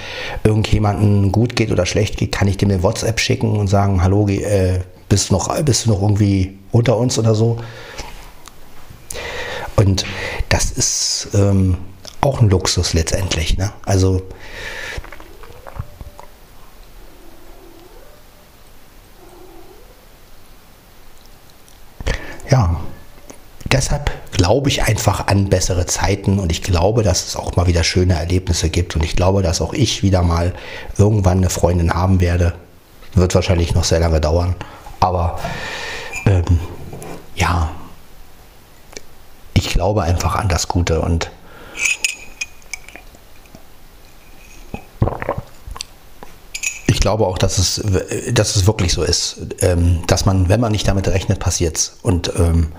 [0.42, 4.26] irgendjemandem gut geht oder schlecht geht, kann ich dem eine WhatsApp schicken und sagen, hallo,
[4.28, 7.58] äh, bist, noch, bist du noch irgendwie unter uns oder so?
[9.76, 10.04] Und
[10.48, 11.78] das ist ähm,
[12.20, 13.58] auch ein Luxus letztendlich.
[13.58, 13.72] Ne?
[13.84, 14.22] Also
[22.50, 22.80] ja,
[23.64, 27.84] deshalb glaube ich einfach an bessere Zeiten und ich glaube, dass es auch mal wieder
[27.84, 30.54] schöne Erlebnisse gibt und ich glaube, dass auch ich wieder mal
[30.96, 32.54] irgendwann eine Freundin haben werde.
[33.14, 34.56] Wird wahrscheinlich noch sehr lange dauern,
[34.98, 35.38] aber
[36.26, 36.58] ähm,
[37.36, 37.70] ja,
[39.64, 41.30] ich glaube einfach an das Gute und
[46.86, 47.82] ich glaube auch, dass es,
[48.32, 51.98] dass es wirklich so ist, ähm, dass man, wenn man nicht damit rechnet, passiert es.
[52.02, 52.72] Und ähm,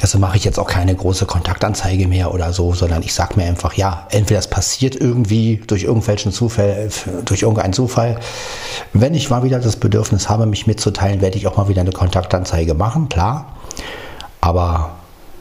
[0.00, 3.44] deshalb mache ich jetzt auch keine große Kontaktanzeige mehr oder so, sondern ich sage mir
[3.44, 6.88] einfach, ja, entweder es passiert irgendwie durch irgendwelchen Zufall,
[7.24, 8.18] durch irgendeinen Zufall.
[8.92, 11.92] Wenn ich mal wieder das Bedürfnis habe, mich mitzuteilen, werde ich auch mal wieder eine
[11.92, 13.56] Kontaktanzeige machen, klar.
[14.40, 14.96] Aber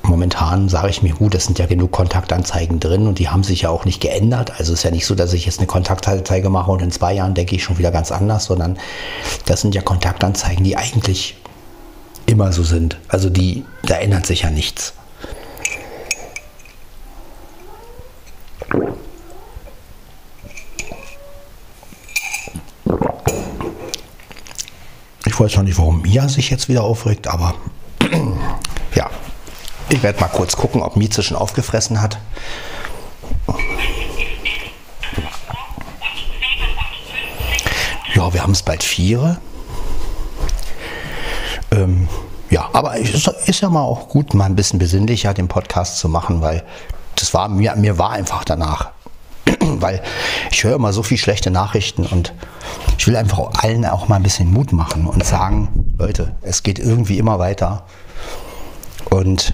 [0.07, 3.61] momentan sage ich mir, gut, es sind ja genug Kontaktanzeigen drin und die haben sich
[3.61, 4.51] ja auch nicht geändert.
[4.51, 7.13] Also es ist ja nicht so, dass ich jetzt eine Kontaktanzeige mache und in zwei
[7.13, 8.77] Jahren denke ich schon wieder ganz anders, sondern
[9.45, 11.37] das sind ja Kontaktanzeigen, die eigentlich
[12.25, 12.97] immer so sind.
[13.07, 14.93] Also die, da ändert sich ja nichts.
[25.25, 27.55] Ich weiß noch nicht, warum Mia sich jetzt wieder aufregt, aber
[29.89, 32.17] ich werde mal kurz gucken, ob Mieze schon aufgefressen hat.
[38.13, 39.38] Ja, wir haben es bald vier.
[41.71, 42.08] Ähm,
[42.50, 46.08] ja, aber es ist ja mal auch gut, mal ein bisschen besinnlicher den Podcast zu
[46.08, 46.63] machen, weil
[47.15, 48.91] das war mir, mir war einfach danach.
[49.60, 50.02] weil
[50.52, 52.34] ich höre immer so viel schlechte Nachrichten und
[52.98, 56.80] ich will einfach allen auch mal ein bisschen Mut machen und sagen, Leute, es geht
[56.80, 57.84] irgendwie immer weiter.
[59.10, 59.54] Und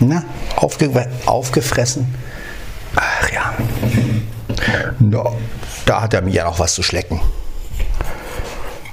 [0.00, 0.22] na,
[0.56, 2.14] aufge aufgefressen.
[2.96, 3.54] Ach ja.
[4.98, 5.36] No,
[5.86, 7.20] da hat er mir ja noch was zu schlecken.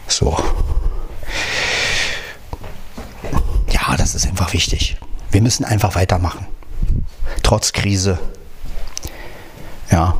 [0.07, 0.37] So.
[3.69, 4.97] Ja, das ist einfach wichtig.
[5.31, 6.47] Wir müssen einfach weitermachen.
[7.43, 8.19] Trotz Krise.
[9.89, 10.17] Ja.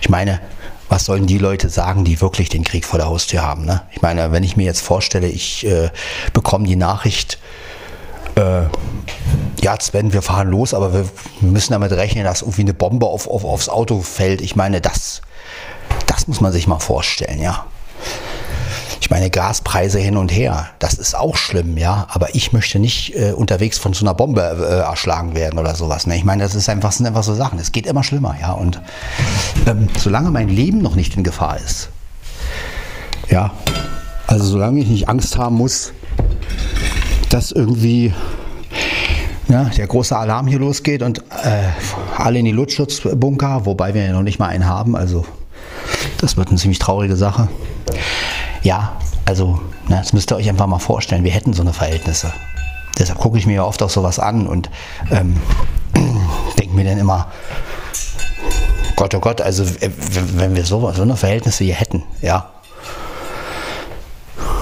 [0.00, 0.40] Ich meine,
[0.88, 3.64] was sollen die Leute sagen, die wirklich den Krieg vor der Haustür haben?
[3.64, 3.82] Ne?
[3.90, 5.90] Ich meine, wenn ich mir jetzt vorstelle, ich äh,
[6.32, 7.38] bekomme die Nachricht,
[8.36, 8.62] äh,
[9.62, 11.08] ja, Sven, wir fahren los, aber wir
[11.40, 14.40] müssen damit rechnen, dass irgendwie eine Bombe auf, auf, aufs Auto fällt.
[14.40, 15.22] Ich meine, das,
[16.06, 17.66] das muss man sich mal vorstellen, ja.
[19.00, 22.06] Ich meine, Gaspreise hin und her, das ist auch schlimm, ja.
[22.10, 26.06] Aber ich möchte nicht äh, unterwegs von so einer Bombe äh, erschlagen werden oder sowas.
[26.06, 26.16] Ne?
[26.16, 27.58] Ich meine, das ist einfach, sind einfach so Sachen.
[27.58, 28.52] Es geht immer schlimmer, ja.
[28.52, 28.80] Und
[29.66, 31.88] ähm, solange mein Leben noch nicht in Gefahr ist,
[33.28, 33.52] ja,
[34.26, 35.92] also solange ich nicht Angst haben muss,
[37.36, 38.14] dass irgendwie
[39.48, 41.68] ja, der große Alarm hier losgeht und äh,
[42.16, 45.26] alle in die Luftschutzbunker, wobei wir ja noch nicht mal einen haben, also
[46.18, 47.48] das wird eine ziemlich traurige Sache.
[48.62, 48.96] Ja,
[49.26, 52.32] also, na, das müsst ihr euch einfach mal vorstellen, wir hätten so eine Verhältnisse.
[52.98, 54.70] Deshalb gucke ich mir ja oft auch sowas an und
[55.10, 55.36] ähm,
[56.58, 57.30] denke mir dann immer,
[58.96, 59.62] Gott, oh Gott, also
[60.36, 62.50] wenn wir so, so eine Verhältnisse hier hätten, ja.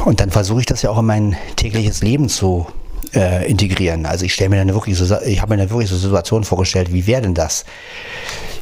[0.04, 2.66] Und dann versuche ich das ja auch in mein tägliches Leben zu
[3.14, 4.04] äh, integrieren.
[4.04, 6.92] Also ich stelle mir dann wirklich so, ich habe mir dann wirklich so Situationen vorgestellt,
[6.92, 7.64] wie wäre denn das?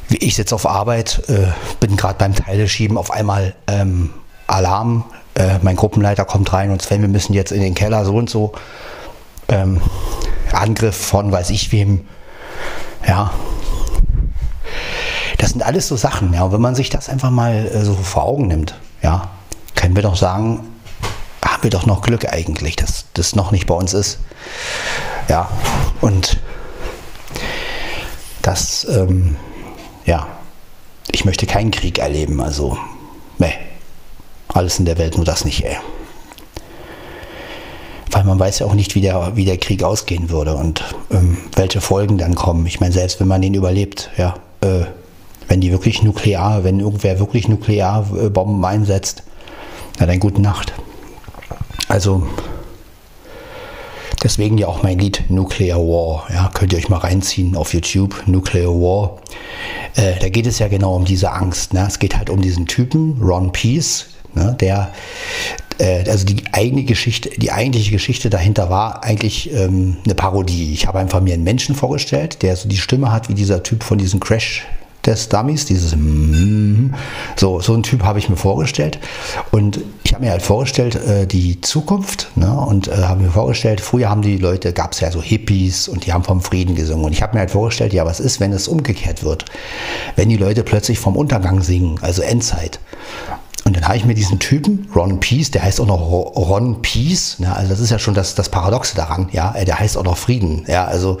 [0.09, 1.47] Ich sitze auf Arbeit, äh,
[1.79, 4.11] bin gerade beim Teile schieben, auf einmal ähm,
[4.47, 5.03] Alarm,
[5.35, 8.29] äh, mein Gruppenleiter kommt rein und Sven, wir müssen jetzt in den Keller so und
[8.29, 8.53] so.
[9.49, 9.81] Ähm,
[10.51, 12.05] Angriff von weiß ich wem.
[13.05, 13.33] Ja.
[15.39, 16.43] Das sind alles so Sachen, ja.
[16.43, 19.29] Und wenn man sich das einfach mal äh, so vor Augen nimmt, ja,
[19.75, 20.72] können wir doch sagen,
[21.49, 24.19] haben wir doch noch Glück eigentlich, dass das noch nicht bei uns ist.
[25.29, 25.49] Ja.
[26.01, 26.37] Und
[28.41, 29.35] das, ähm,
[30.05, 30.27] ja,
[31.11, 32.77] ich möchte keinen Krieg erleben, also,
[33.37, 33.53] nee.
[34.49, 35.77] Alles in der Welt, nur das nicht, ey.
[38.11, 41.37] Weil man weiß ja auch nicht, wie der, wie der Krieg ausgehen würde und ähm,
[41.55, 42.65] welche Folgen dann kommen.
[42.67, 44.85] Ich meine, selbst wenn man den überlebt, ja, äh,
[45.47, 49.23] wenn die wirklich nuklear, wenn irgendwer wirklich Nuklearbomben einsetzt,
[49.99, 50.73] na dann gute Nacht.
[51.93, 52.23] Also
[54.23, 56.25] deswegen ja auch mein Lied Nuclear War.
[56.33, 59.21] Ja, könnt ihr euch mal reinziehen auf YouTube, Nuclear War.
[59.93, 61.71] Äh, da geht es ja genau um diese Angst.
[61.71, 61.85] Ne?
[61.87, 64.91] Es geht halt um diesen Typen, Ron Peace, Ne, der,
[65.77, 70.73] äh, also die eigene Geschichte, die eigentliche Geschichte dahinter war eigentlich ähm, eine Parodie.
[70.73, 73.83] Ich habe einfach mir einen Menschen vorgestellt, der so die Stimme hat wie dieser Typ
[73.83, 74.65] von diesem Crash
[75.05, 76.93] des Dummies, dieses mm,
[77.35, 78.99] so, so ein Typ habe ich mir vorgestellt.
[79.51, 83.81] Und ich habe mir halt vorgestellt, äh, die Zukunft, ne, und äh, habe mir vorgestellt,
[83.81, 87.05] früher haben die Leute, gab es ja so Hippies und die haben vom Frieden gesungen.
[87.05, 89.45] Und ich habe mir halt vorgestellt, ja, was ist, wenn es umgekehrt wird?
[90.15, 92.79] Wenn die Leute plötzlich vom Untergang singen, also Endzeit.
[93.65, 97.39] Und dann habe ich mir diesen Typen, Ron Peace, der heißt auch noch Ron Peace,
[97.39, 100.17] ne, also das ist ja schon das, das Paradoxe daran, ja, der heißt auch noch
[100.17, 101.17] Frieden, ja, also,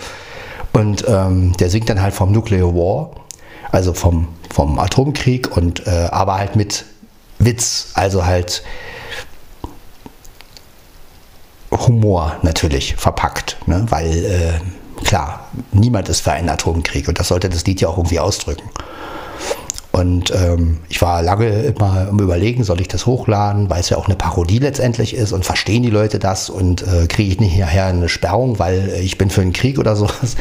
[0.73, 3.11] und ähm, der singt dann halt vom Nuclear War,
[3.73, 6.85] also vom, vom Atomkrieg und äh, aber halt mit
[7.39, 8.63] Witz, also halt
[11.71, 17.49] Humor natürlich verpackt, ne, weil äh, klar, niemand ist für einen Atomkrieg und das sollte
[17.49, 18.69] das Lied ja auch irgendwie ausdrücken.
[19.95, 23.97] Und ähm, ich war lange immer am Überlegen, soll ich das hochladen, weil es ja
[23.97, 27.59] auch eine Parodie letztendlich ist und verstehen die Leute das und äh, kriege ich nicht
[27.59, 30.35] nachher eine Sperrung, weil äh, ich bin für einen Krieg oder sowas.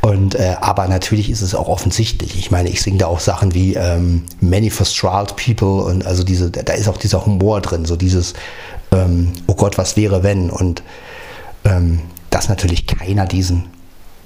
[0.00, 2.38] Und äh, aber natürlich ist es auch offensichtlich.
[2.38, 6.50] Ich meine, ich singe da auch Sachen wie ähm, Many Frustrated People und also diese,
[6.50, 8.32] da ist auch dieser Humor drin, so dieses
[8.90, 10.48] ähm, oh Gott, was wäre wenn?
[10.48, 10.82] Und
[11.64, 12.00] ähm,
[12.30, 13.64] dass natürlich keiner diesen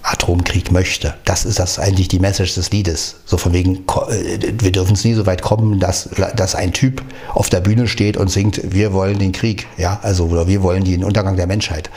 [0.06, 1.14] Atomkrieg möchte.
[1.24, 3.16] Das ist das eigentlich die Message des Liedes.
[3.24, 7.02] So von wegen, äh, wir dürfen es nie so weit kommen, dass, dass ein Typ
[7.34, 10.84] auf der Bühne steht und singt, wir wollen den Krieg, ja, also oder wir wollen
[10.84, 11.90] den Untergang der Menschheit.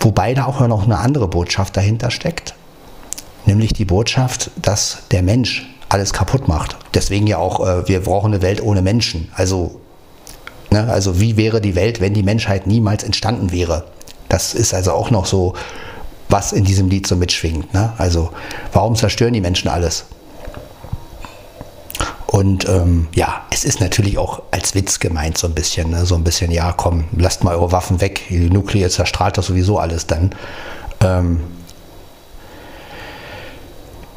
[0.00, 2.54] Wobei da auch noch eine andere Botschaft dahinter steckt,
[3.46, 6.76] nämlich die Botschaft, dass der Mensch alles kaputt macht.
[6.94, 9.28] Deswegen ja auch, äh, wir brauchen eine Welt ohne Menschen.
[9.34, 9.80] Also,
[10.70, 13.84] ne, also wie wäre die Welt, wenn die Menschheit niemals entstanden wäre?
[14.28, 15.54] Das ist also auch noch so
[16.28, 17.72] was in diesem Lied so mitschwingt.
[17.72, 17.92] Ne?
[17.98, 18.30] Also
[18.72, 20.06] warum zerstören die Menschen alles?
[22.26, 25.90] Und ähm, ja, es ist natürlich auch als Witz gemeint, so ein bisschen.
[25.90, 26.04] Ne?
[26.04, 28.22] So ein bisschen, ja, komm, lasst mal eure Waffen weg.
[28.28, 30.34] Die Nuklear zerstrahlt das sowieso alles dann.
[31.00, 31.40] Ähm,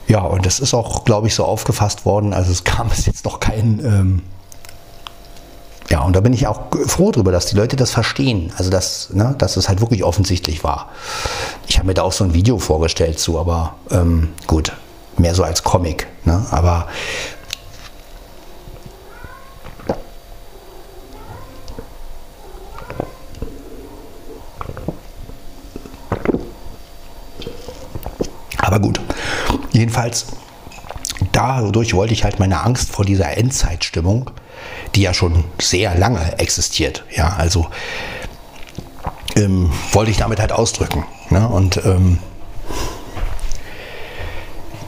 [0.08, 2.34] ja, und das ist auch, glaube ich, so aufgefasst worden.
[2.34, 4.22] Also es kam bis jetzt noch kein ähm,
[5.90, 8.54] ja, und da bin ich auch froh drüber, dass die Leute das verstehen.
[8.58, 10.90] Also, dass, ne, dass es halt wirklich offensichtlich war.
[11.68, 14.72] Ich habe mir da auch so ein Video vorgestellt zu, aber ähm, gut,
[15.18, 16.08] mehr so als Comic.
[16.26, 16.46] Ne?
[16.52, 16.88] Aber
[28.62, 29.00] Aber gut,
[29.72, 30.28] jedenfalls
[31.32, 34.30] dadurch wollte ich halt meine Angst vor dieser Endzeitstimmung
[34.96, 37.04] die ja schon sehr lange existiert.
[37.16, 37.68] Ja, also
[39.36, 41.06] ähm, wollte ich damit halt ausdrücken.
[41.30, 41.48] Ne?
[41.48, 42.20] Und ähm,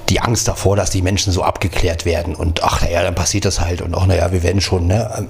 [0.10, 3.62] die Angst davor, dass die Menschen so abgeklärt werden und ach naja, dann passiert das
[3.62, 5.28] halt und auch naja, wir werden schon, ne?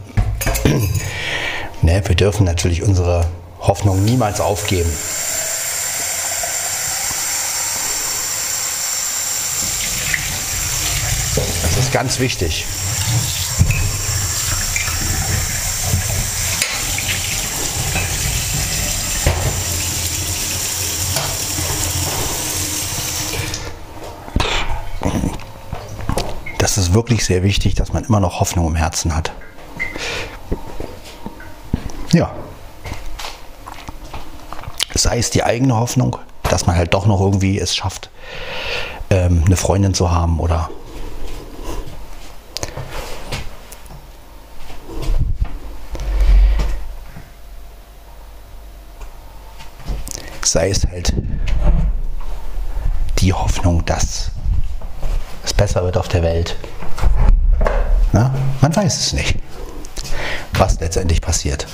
[0.66, 0.90] Ähm,
[1.84, 2.02] ne?
[2.04, 3.26] Wir dürfen natürlich unsere
[3.60, 4.90] Hoffnung niemals aufgeben.
[11.36, 12.66] Das ist ganz wichtig.
[26.92, 29.32] Ist wirklich sehr wichtig, dass man immer noch Hoffnung im Herzen hat.
[32.12, 32.32] Ja.
[34.94, 38.10] Sei es die eigene Hoffnung, dass man halt doch noch irgendwie es schafft,
[39.10, 40.70] ähm, eine Freundin zu haben oder
[50.44, 51.14] sei es halt
[53.20, 54.32] die Hoffnung, dass
[55.52, 56.56] es besser wird auf der Welt.
[58.14, 59.38] Na, man weiß es nicht,
[60.54, 61.68] was letztendlich passiert.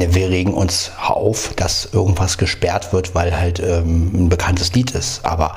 [0.00, 4.92] meine, wir regen uns auf, dass irgendwas gesperrt wird, weil halt ähm, ein bekanntes Lied
[4.92, 5.24] ist.
[5.24, 5.54] Aber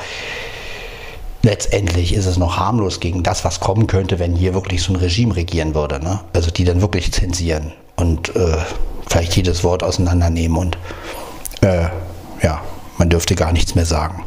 [1.42, 4.98] letztendlich ist es noch harmlos gegen das, was kommen könnte, wenn hier wirklich so ein
[4.98, 6.00] Regime regieren würde.
[6.00, 6.20] Ne?
[6.34, 8.58] Also die dann wirklich zensieren und äh,
[9.08, 10.78] vielleicht jedes Wort auseinandernehmen und
[11.62, 11.86] äh,
[12.42, 12.62] ja,
[12.98, 14.24] man dürfte gar nichts mehr sagen.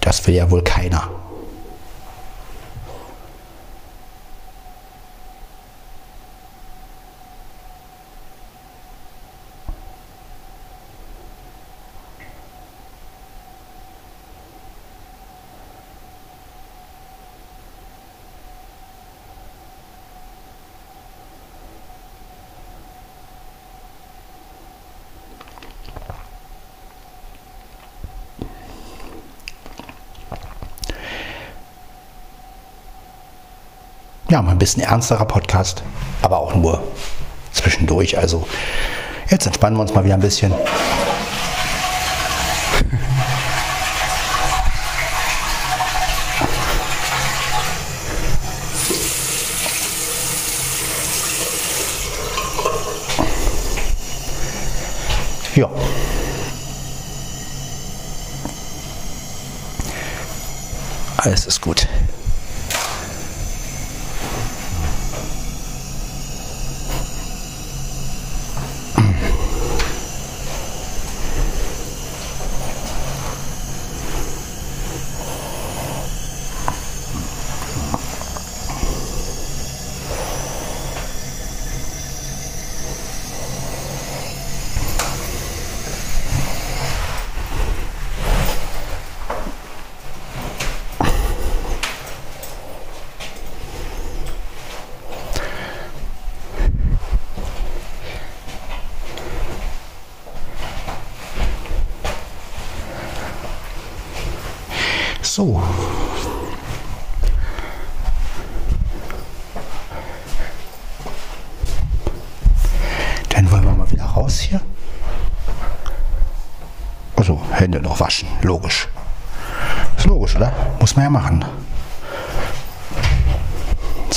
[0.00, 1.08] Das will ja wohl keiner.
[34.32, 35.82] Ja, mal ein bisschen ernsterer Podcast,
[36.22, 36.82] aber auch nur
[37.52, 38.16] zwischendurch.
[38.16, 38.46] Also
[39.28, 40.54] jetzt entspannen wir uns mal wieder ein bisschen.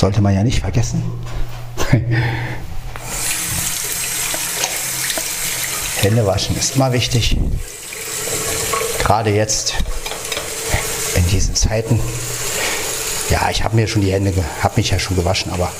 [0.05, 1.01] Sollte man ja nicht vergessen.
[5.95, 7.37] Hände waschen ist immer wichtig.
[8.99, 9.73] Gerade jetzt
[11.15, 11.99] in diesen Zeiten.
[13.31, 14.31] Ja, ich habe mir schon die Hände,
[14.61, 15.71] habe mich ja schon gewaschen, aber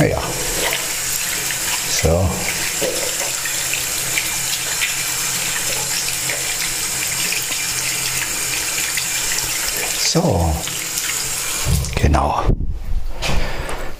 [0.00, 0.20] naja.
[2.02, 2.28] So.
[10.12, 10.52] So.
[11.94, 12.42] Genau.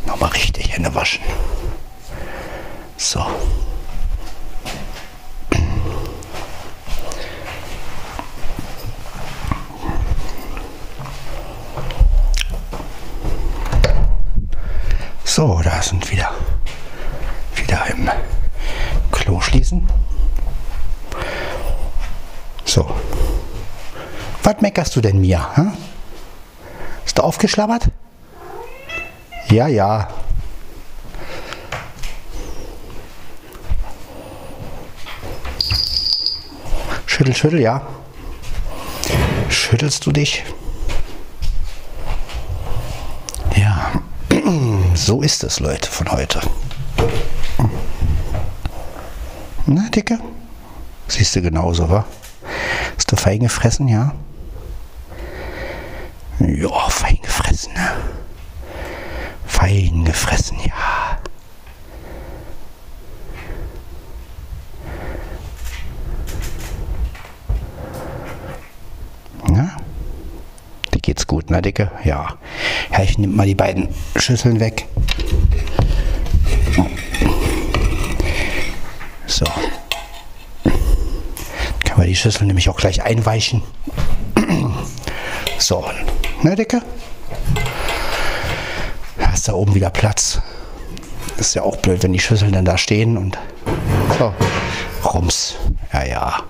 [0.06, 1.24] Nochmal richtig Hände waschen.
[2.98, 3.24] So.
[15.24, 16.34] So, da sind wieder
[17.54, 18.10] wieder im
[19.10, 19.88] Klo schließen.
[22.66, 22.86] So.
[24.42, 25.56] Was meckerst du denn mir?
[25.56, 25.72] Hm?
[27.32, 27.88] Aufgeschlabbert?
[29.48, 30.06] Ja, ja.
[37.06, 37.80] Schüttel, schüttel, ja.
[39.48, 40.44] Schüttelst du dich?
[43.56, 43.92] Ja,
[44.94, 46.38] so ist es, Leute, von heute.
[49.64, 50.18] Na, Dicke?
[51.08, 52.04] Siehst du genauso, wa?
[52.94, 54.12] Hast du fein gefressen, ja?
[56.38, 57.11] Ja, fein
[57.52, 57.90] gefressen, ne?
[59.46, 61.18] Fein gefressen, ja.
[69.48, 69.76] Na?
[70.94, 71.90] Dir geht's gut, na, Dicke?
[72.04, 72.38] Ja.
[72.90, 74.86] Ja, ich nehme mal die beiden Schüsseln weg.
[79.26, 79.44] So.
[81.84, 83.62] Können wir die Schüssel nämlich auch gleich einweichen.
[85.58, 85.84] So,
[86.42, 86.82] ne, Dicke?
[89.42, 90.40] Hast da oben wieder Platz.
[91.36, 93.36] ist ja auch blöd, wenn die Schüsseln dann da stehen und
[94.16, 94.32] so,
[95.04, 95.56] rums.
[95.92, 96.42] Ja, ja.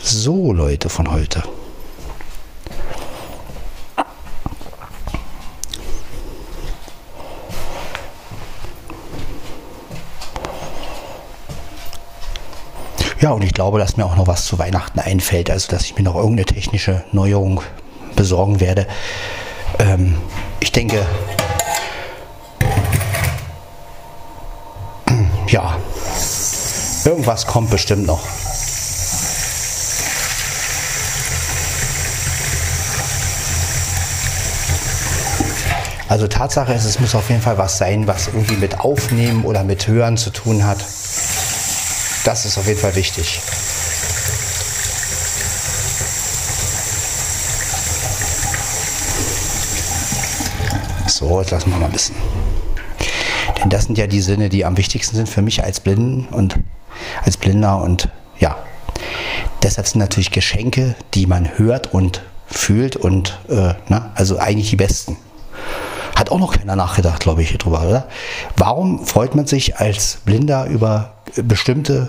[0.00, 1.42] So, Leute von heute.
[13.18, 15.96] Ja, und ich glaube, dass mir auch noch was zu Weihnachten einfällt, also dass ich
[15.96, 17.60] mir noch irgendeine technische Neuerung
[18.14, 18.86] besorgen werde.
[19.80, 20.14] Ähm,
[20.60, 21.04] ich denke,
[25.50, 25.76] ja,
[27.06, 28.20] irgendwas kommt bestimmt noch.
[36.10, 39.62] Also Tatsache ist, es muss auf jeden Fall was sein, was irgendwie mit Aufnehmen oder
[39.62, 40.78] mit Hören zu tun hat.
[42.24, 43.40] Das ist auf jeden Fall wichtig.
[51.06, 52.16] So, jetzt lassen wir mal ein bisschen.
[53.62, 56.56] Denn das sind ja die Sinne, die am wichtigsten sind für mich als Blinden und
[57.24, 58.08] als Blinder und
[58.38, 58.56] ja.
[59.62, 64.76] Deshalb sind natürlich Geschenke, die man hört und fühlt und äh, na, also eigentlich die
[64.76, 65.16] besten.
[66.16, 68.08] Hat auch noch keiner nachgedacht, glaube ich, drüber, oder?
[68.56, 72.08] Warum freut man sich als Blinder über bestimmte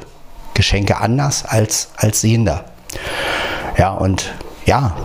[0.54, 2.66] Geschenke anders als als Sehender?
[3.78, 4.34] Ja, und
[4.66, 4.96] ja,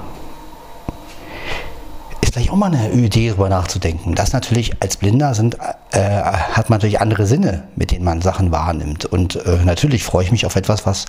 [2.37, 4.15] vielleicht auch mal eine Idee, darüber nachzudenken.
[4.15, 5.57] Das natürlich als Blinder sind,
[5.93, 9.07] äh, hat man natürlich andere Sinne, mit denen man Sachen wahrnimmt.
[9.07, 11.07] Und äh, natürlich freue ich mich auf etwas, was,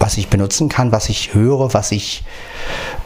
[0.00, 2.24] was ich benutzen kann, was ich höre, was ich.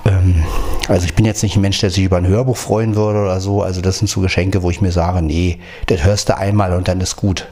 [0.06, 0.42] Ähm,
[0.88, 3.40] also ich bin jetzt nicht ein Mensch, der sich über ein Hörbuch freuen würde oder
[3.40, 3.62] so.
[3.62, 6.88] Also das sind so Geschenke, wo ich mir sage, nee, das hörst du einmal und
[6.88, 7.46] dann ist gut.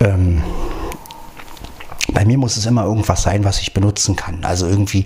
[0.00, 0.42] Ähm,
[2.14, 4.42] bei mir muss es immer irgendwas sein, was ich benutzen kann.
[4.42, 5.04] Also irgendwie,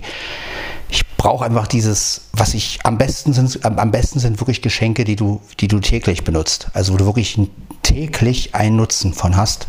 [0.93, 5.15] ich brauche einfach dieses, was ich am besten sind, am, besten sind wirklich Geschenke, die
[5.15, 6.67] du, die du täglich benutzt.
[6.73, 7.39] Also wo du wirklich
[7.81, 9.67] täglich einen Nutzen von hast,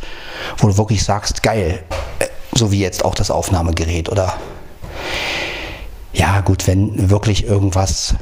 [0.58, 1.82] wo du wirklich sagst, geil,
[2.18, 4.34] äh, so wie jetzt auch das Aufnahmegerät oder
[6.12, 8.16] ja gut, wenn wirklich irgendwas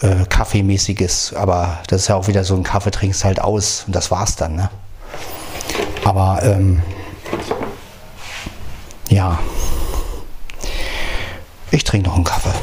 [0.00, 3.96] äh, Kaffeemäßiges, aber das ist ja auch wieder so ein Kaffee trinkst halt aus und
[3.96, 4.54] das war's dann.
[4.54, 4.70] Ne?
[6.04, 6.82] Aber ähm,
[9.08, 9.40] ja,
[11.74, 12.54] ich trinke noch einen Kaffee.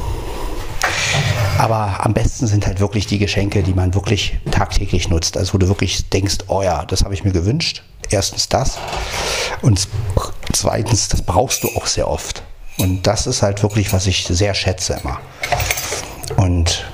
[1.57, 5.37] Aber am besten sind halt wirklich die Geschenke, die man wirklich tagtäglich nutzt.
[5.37, 7.83] Also wo du wirklich denkst, oh ja, das habe ich mir gewünscht.
[8.09, 8.77] erstens das
[9.61, 9.87] und
[10.51, 12.43] zweitens, das brauchst du auch sehr oft.
[12.77, 15.19] Und das ist halt wirklich, was ich sehr schätze immer.
[16.37, 16.85] Und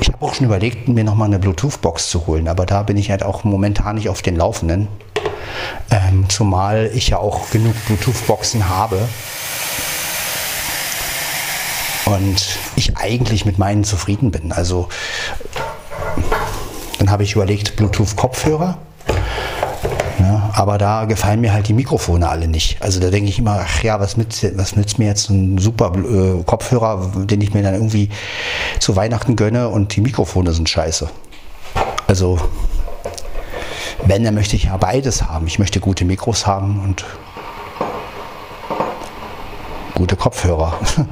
[0.00, 3.10] ich habe auch schon überlegt, mir nochmal eine Bluetooth-Box zu holen, aber da bin ich
[3.10, 4.88] halt auch momentan nicht auf den Laufenden.
[5.90, 9.08] Ähm, zumal ich ja auch genug Bluetooth-Boxen habe.
[12.06, 14.52] Und ich eigentlich mit meinen zufrieden bin.
[14.52, 14.88] Also
[16.98, 18.78] dann habe ich überlegt, Bluetooth-Kopfhörer
[20.20, 22.82] ja, aber da gefallen mir halt die Mikrofone alle nicht.
[22.82, 25.92] Also da denke ich immer, ach ja, was nützt, was nützt mir jetzt ein super
[25.96, 28.10] äh, Kopfhörer, den ich mir dann irgendwie
[28.78, 31.08] zu Weihnachten gönne und die Mikrofone sind scheiße.
[32.06, 32.38] Also
[34.04, 35.46] wenn, dann möchte ich ja beides haben.
[35.46, 37.04] Ich möchte gute Mikros haben und
[39.94, 40.78] gute Kopfhörer.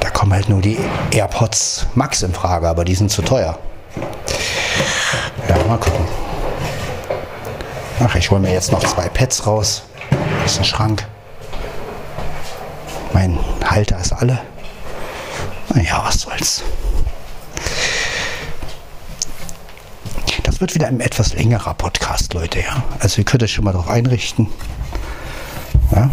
[0.00, 0.78] da kommen halt nur die
[1.10, 3.58] AirPods Max in Frage, aber die sind zu teuer.
[5.48, 6.04] Ja, mal gucken.
[8.00, 9.82] Ach, ich hole mir jetzt noch zwei Pads raus.
[10.42, 11.06] Das ist ein Schrank.
[13.12, 14.38] Mein Halter ist alle.
[15.74, 16.62] Naja, was soll's.
[20.58, 22.82] Wird wieder ein etwas längerer Podcast, Leute, ja.
[22.98, 24.48] Also ihr könnt euch schon mal darauf einrichten.
[25.92, 26.10] Ja.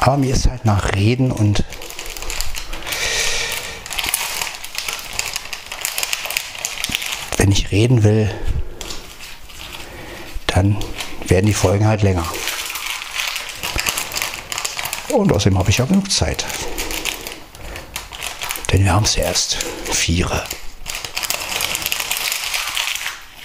[0.00, 1.62] Aber mir ist halt nach Reden und
[7.36, 8.34] wenn ich reden will,
[10.46, 10.78] dann
[11.26, 12.24] werden die Folgen halt länger.
[15.08, 16.46] Und außerdem habe ich ja genug Zeit.
[18.72, 19.58] Denn wir haben es ja erst
[19.92, 20.44] viere.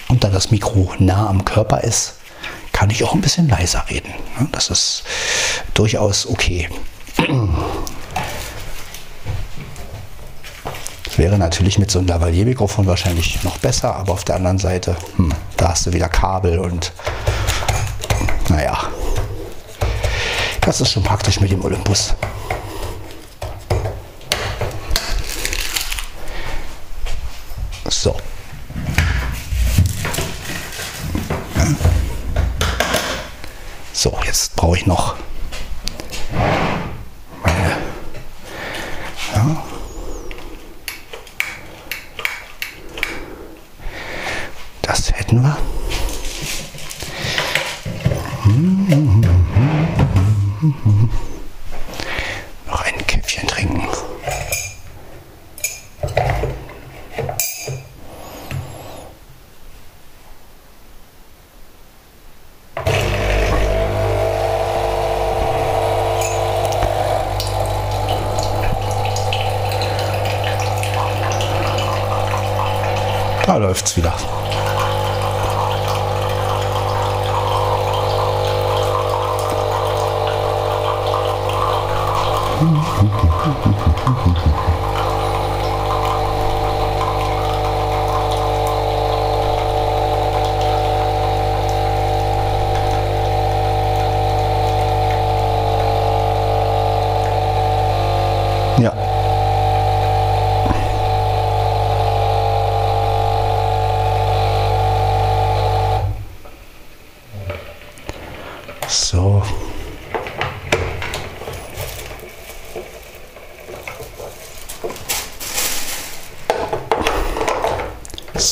[0.08, 2.14] Und da das Mikro nah am Körper ist,
[2.72, 4.14] kann ich auch ein bisschen leiser reden.
[4.52, 5.04] Das ist
[5.76, 6.68] durchaus okay.
[11.16, 15.32] Wäre natürlich mit so einem Lavalier-Mikrofon wahrscheinlich noch besser, aber auf der anderen Seite, hm,
[15.56, 16.92] da hast du wieder Kabel und
[18.48, 18.78] naja,
[20.60, 22.14] das ist schon praktisch mit dem Olympus.
[27.88, 28.16] So.
[33.92, 35.16] So, jetzt brauche ich noch
[73.66, 74.12] läuft's wieder.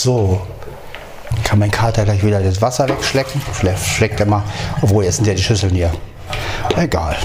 [0.05, 0.39] So,
[1.45, 3.41] kann mein Kater gleich wieder das Wasser wegschlecken.
[3.77, 4.43] Schleckt er mal,
[4.81, 5.93] obwohl jetzt sind ja die Schüsseln hier.
[6.77, 7.17] Egal.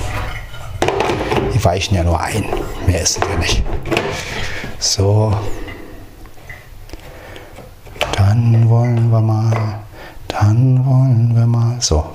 [1.53, 2.45] Die weichen ja nur ein.
[2.87, 3.63] Mehr ist ja nicht.
[4.79, 5.33] So.
[8.13, 9.79] Dann wollen wir mal.
[10.27, 11.79] Dann wollen wir mal.
[11.79, 12.05] So.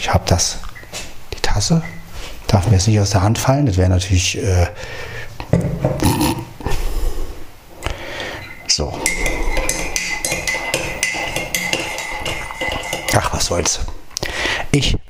[0.00, 0.58] Ich habe das.
[1.34, 1.82] Die Tasse.
[2.46, 3.66] Darf mir jetzt nicht aus der Hand fallen.
[3.66, 4.38] Das wäre natürlich.
[4.38, 4.68] Äh,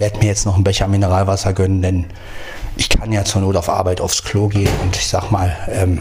[0.08, 2.06] werde mir jetzt noch einen Becher Mineralwasser gönnen, denn
[2.76, 6.00] ich kann ja zur Not auf Arbeit aufs Klo gehen und ich sag mal, ähm,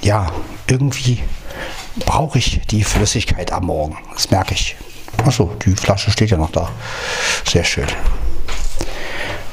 [0.00, 0.32] ja,
[0.66, 1.22] irgendwie
[2.06, 3.98] brauche ich die Flüssigkeit am Morgen.
[4.14, 4.76] Das merke ich.
[5.26, 6.70] Achso, die Flasche steht ja noch da.
[7.46, 7.88] Sehr schön.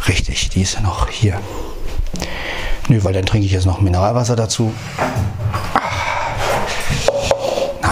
[0.07, 1.41] Richtig, die ist ja noch hier.
[2.87, 4.73] Nö, weil dann trinke ich jetzt noch Mineralwasser dazu.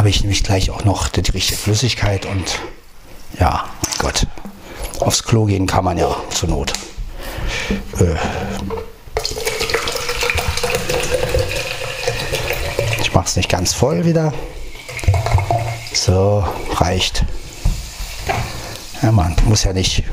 [0.03, 2.59] Habe ich nämlich gleich auch noch die richtige Flüssigkeit und
[3.39, 4.27] ja, Gott.
[4.99, 6.73] Aufs Klo gehen kann man ja zur Not.
[8.01, 8.15] Äh,
[12.99, 14.33] ich mache es nicht ganz voll wieder.
[15.93, 17.23] So, reicht.
[19.01, 20.03] Ja, man muss ja nicht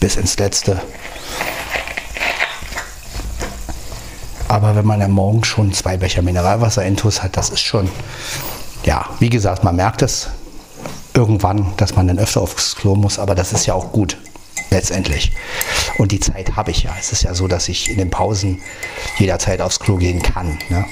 [0.00, 0.80] bis ins Letzte.
[4.48, 7.90] Aber wenn man am Morgen schon zwei Becher Mineralwasser intus hat, das ist schon,
[8.84, 10.28] ja, wie gesagt, man merkt es
[11.14, 14.18] irgendwann, dass man dann öfter aufs Klo muss, aber das ist ja auch gut,
[14.70, 15.32] letztendlich.
[15.98, 16.94] Und die Zeit habe ich ja.
[16.98, 18.60] Es ist ja so, dass ich in den Pausen
[19.18, 20.58] jederzeit aufs Klo gehen kann.
[20.68, 20.84] Ne?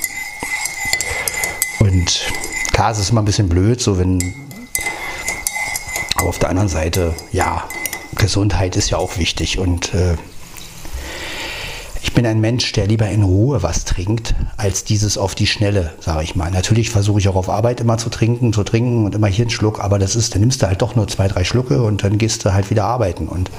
[1.80, 2.32] Und
[2.72, 4.34] klar, es ist immer ein bisschen blöd, so wenn.
[6.14, 7.64] Aber auf der anderen Seite, ja,
[8.14, 10.16] Gesundheit ist ja auch wichtig und äh,
[12.12, 15.94] ich bin ein Mensch, der lieber in Ruhe was trinkt, als dieses auf die Schnelle,
[15.98, 16.50] sage ich mal.
[16.50, 19.50] Natürlich versuche ich auch auf Arbeit immer zu trinken, zu trinken und immer hier einen
[19.50, 22.18] Schluck, aber das ist, dann nimmst du halt doch nur zwei, drei Schlucke und dann
[22.18, 23.28] gehst du halt wieder arbeiten.
[23.28, 23.50] Und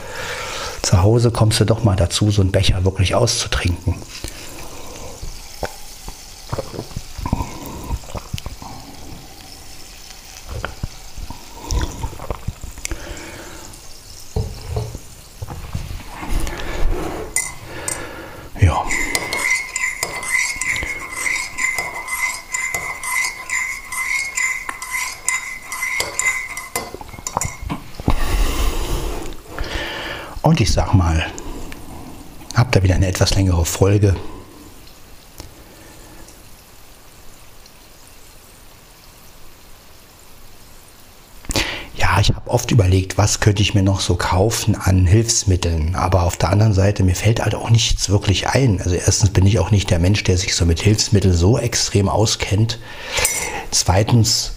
[0.84, 3.95] zu Hause kommst du doch mal dazu, so einen Becher wirklich auszutrinken.
[30.54, 31.26] Und ich sag mal,
[32.54, 32.99] habt ihr wieder
[33.64, 34.16] längere Folge.
[41.95, 45.95] Ja, ich habe oft überlegt, was könnte ich mir noch so kaufen an Hilfsmitteln.
[45.95, 48.82] Aber auf der anderen Seite, mir fällt halt auch nichts wirklich ein.
[48.82, 52.09] Also erstens bin ich auch nicht der Mensch, der sich so mit Hilfsmitteln so extrem
[52.09, 52.80] auskennt.
[53.72, 54.53] Zweitens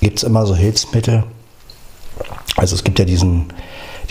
[0.00, 1.24] gibt es immer so Hilfsmittel.
[2.56, 3.52] Also es gibt ja diesen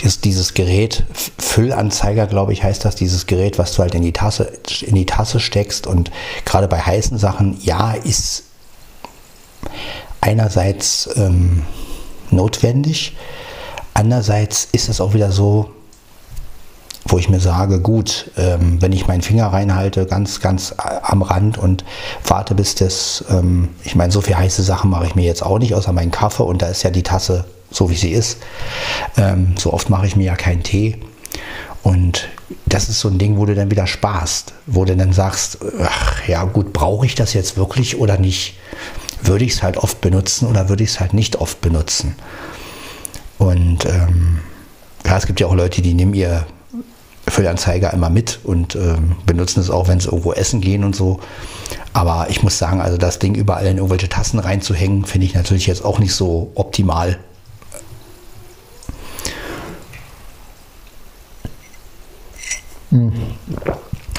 [0.04, 1.04] dieses, dieses Gerät,
[1.38, 4.52] Füllanzeiger, glaube ich, heißt das, dieses Gerät, was du halt in die Tasse,
[4.82, 6.10] in die Tasse steckst und
[6.44, 8.44] gerade bei heißen Sachen, ja, ist
[10.20, 11.62] einerseits ähm,
[12.30, 13.16] notwendig,
[13.94, 15.70] andererseits ist es auch wieder so,
[17.06, 21.22] wo ich mir sage, gut, ähm, wenn ich meinen Finger reinhalte, ganz, ganz äh, am
[21.22, 21.84] Rand und
[22.26, 25.58] warte, bis das, ähm, ich meine, so viel heiße Sachen mache ich mir jetzt auch
[25.58, 28.38] nicht, außer meinen Kaffee und da ist ja die Tasse so wie sie ist.
[29.16, 30.98] Ähm, so oft mache ich mir ja keinen Tee.
[31.82, 32.28] Und
[32.66, 36.26] das ist so ein Ding, wo du dann wieder sparst, wo du dann sagst, ach
[36.26, 38.58] ja gut, brauche ich das jetzt wirklich oder nicht?
[39.22, 42.14] Würde ich es halt oft benutzen oder würde ich es halt nicht oft benutzen?
[43.38, 44.40] Und ähm,
[45.04, 46.46] ja, es gibt ja auch Leute, die nehmen ihr
[47.26, 51.20] Füllanzeiger immer mit und ähm, benutzen es auch, wenn sie irgendwo essen gehen und so.
[51.92, 55.66] Aber ich muss sagen, also das Ding überall in irgendwelche Tassen reinzuhängen, finde ich natürlich
[55.66, 57.18] jetzt auch nicht so optimal.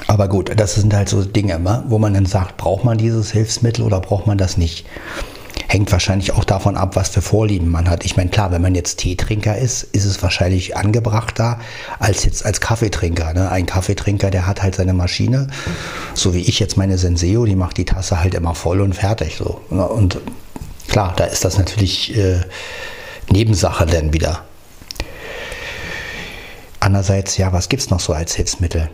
[0.07, 3.83] Aber gut, das sind halt so Dinge, wo man dann sagt, braucht man dieses Hilfsmittel
[3.83, 4.85] oder braucht man das nicht?
[5.67, 8.05] Hängt wahrscheinlich auch davon ab, was für Vorlieben man hat.
[8.05, 11.59] Ich meine, klar, wenn man jetzt Teetrinker ist, ist es wahrscheinlich angebrachter
[11.99, 13.33] als jetzt als Kaffeetrinker.
[13.33, 13.49] Ne?
[13.49, 15.47] Ein Kaffeetrinker, der hat halt seine Maschine,
[16.13, 19.37] so wie ich jetzt meine Senseo, die macht die Tasse halt immer voll und fertig.
[19.37, 19.59] So.
[19.69, 19.85] Ne?
[19.87, 20.19] Und
[20.87, 22.41] klar, da ist das natürlich äh,
[23.31, 24.43] Nebensache dann wieder.
[26.85, 28.91] Andererseits, ja, was gibt es noch so als Hilfsmittel?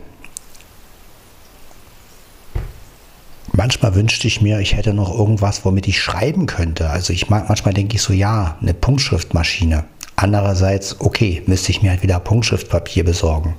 [3.52, 6.90] Manchmal wünschte ich mir, ich hätte noch irgendwas, womit ich schreiben könnte.
[6.90, 9.84] Also ich manchmal denke ich so, ja, eine Punktschriftmaschine.
[10.16, 13.56] Andererseits, okay, müsste ich mir halt wieder Punktschriftpapier besorgen.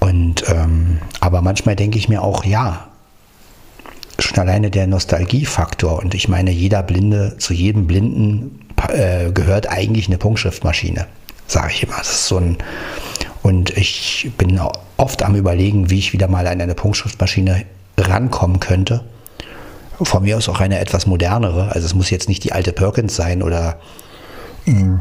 [0.00, 2.88] Und ähm, aber manchmal denke ich mir auch, ja,
[4.18, 6.00] schon alleine der Nostalgiefaktor.
[6.00, 11.06] Und ich meine, jeder Blinde, zu jedem Blinden äh, gehört eigentlich eine Punktschriftmaschine
[11.48, 11.96] sage ich immer.
[11.96, 12.58] Das ist so ein
[13.42, 14.60] und ich bin
[14.96, 17.64] oft am überlegen, wie ich wieder mal an eine Punktschriftmaschine
[17.96, 19.04] rankommen könnte.
[20.00, 21.72] Von mir aus auch eine etwas modernere.
[21.72, 23.80] Also es muss jetzt nicht die alte Perkins sein oder
[24.64, 25.00] mhm.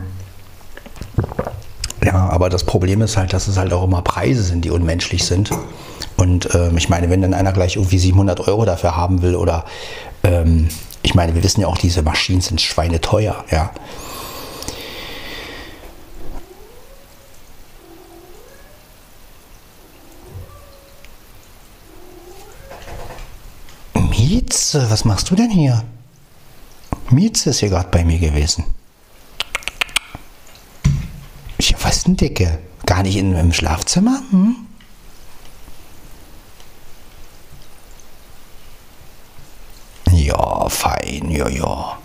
[2.04, 5.26] ja, aber das Problem ist halt, dass es halt auch immer Preise sind, die unmenschlich
[5.26, 5.52] sind.
[6.16, 9.66] Und ähm, ich meine, wenn dann einer gleich irgendwie 700 Euro dafür haben will oder
[10.24, 10.70] ähm,
[11.04, 13.72] ich meine, wir wissen ja auch, diese Maschinen sind schweineteuer, ja.
[24.48, 25.84] Mietze, was machst du denn hier?
[27.10, 28.64] Mietze ist hier gerade bei mir gewesen.
[31.58, 32.58] Ich was denn Dicke?
[32.86, 34.22] Gar nicht in, im Schlafzimmer?
[34.32, 34.56] Hm?
[40.14, 41.98] Ja, fein, ja, ja.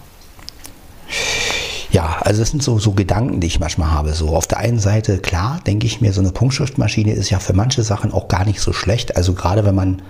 [1.93, 4.14] Ja, also das sind so, so Gedanken, die ich manchmal habe.
[4.14, 7.53] So auf der einen Seite, klar, denke ich mir, so eine Punktschriftmaschine ist ja für
[7.53, 9.16] manche Sachen auch gar nicht so schlecht.
[9.16, 10.03] Also gerade wenn man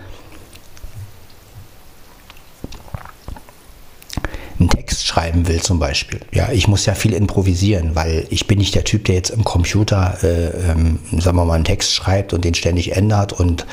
[4.62, 6.20] einen Text schreiben will zum Beispiel.
[6.32, 9.44] Ja, ich muss ja viel improvisieren, weil ich bin nicht der Typ, der jetzt im
[9.44, 13.66] Computer, äh, ähm, sagen wir mal, einen Text schreibt und den ständig ändert und,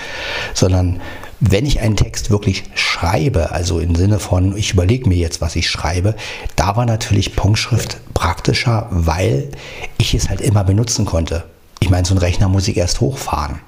[0.53, 1.01] sondern
[1.39, 5.55] wenn ich einen Text wirklich schreibe, also im Sinne von, ich überlege mir jetzt, was
[5.55, 6.15] ich schreibe,
[6.55, 9.49] da war natürlich Punktschrift praktischer, weil
[9.97, 11.45] ich es halt immer benutzen konnte.
[11.79, 13.59] Ich meine, so ein Rechner muss ich erst hochfahren.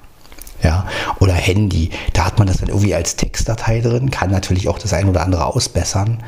[0.62, 0.86] Ja,
[1.18, 4.92] oder Handy, da hat man das dann irgendwie als Textdatei drin, kann natürlich auch das
[4.92, 6.22] ein oder andere ausbessern.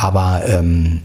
[0.00, 1.02] Aber ähm,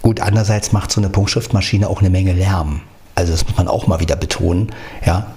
[0.00, 2.80] gut, andererseits macht so eine Punktschriftmaschine auch eine Menge Lärm.
[3.14, 4.72] Also das muss man auch mal wieder betonen.
[5.04, 5.34] Ja,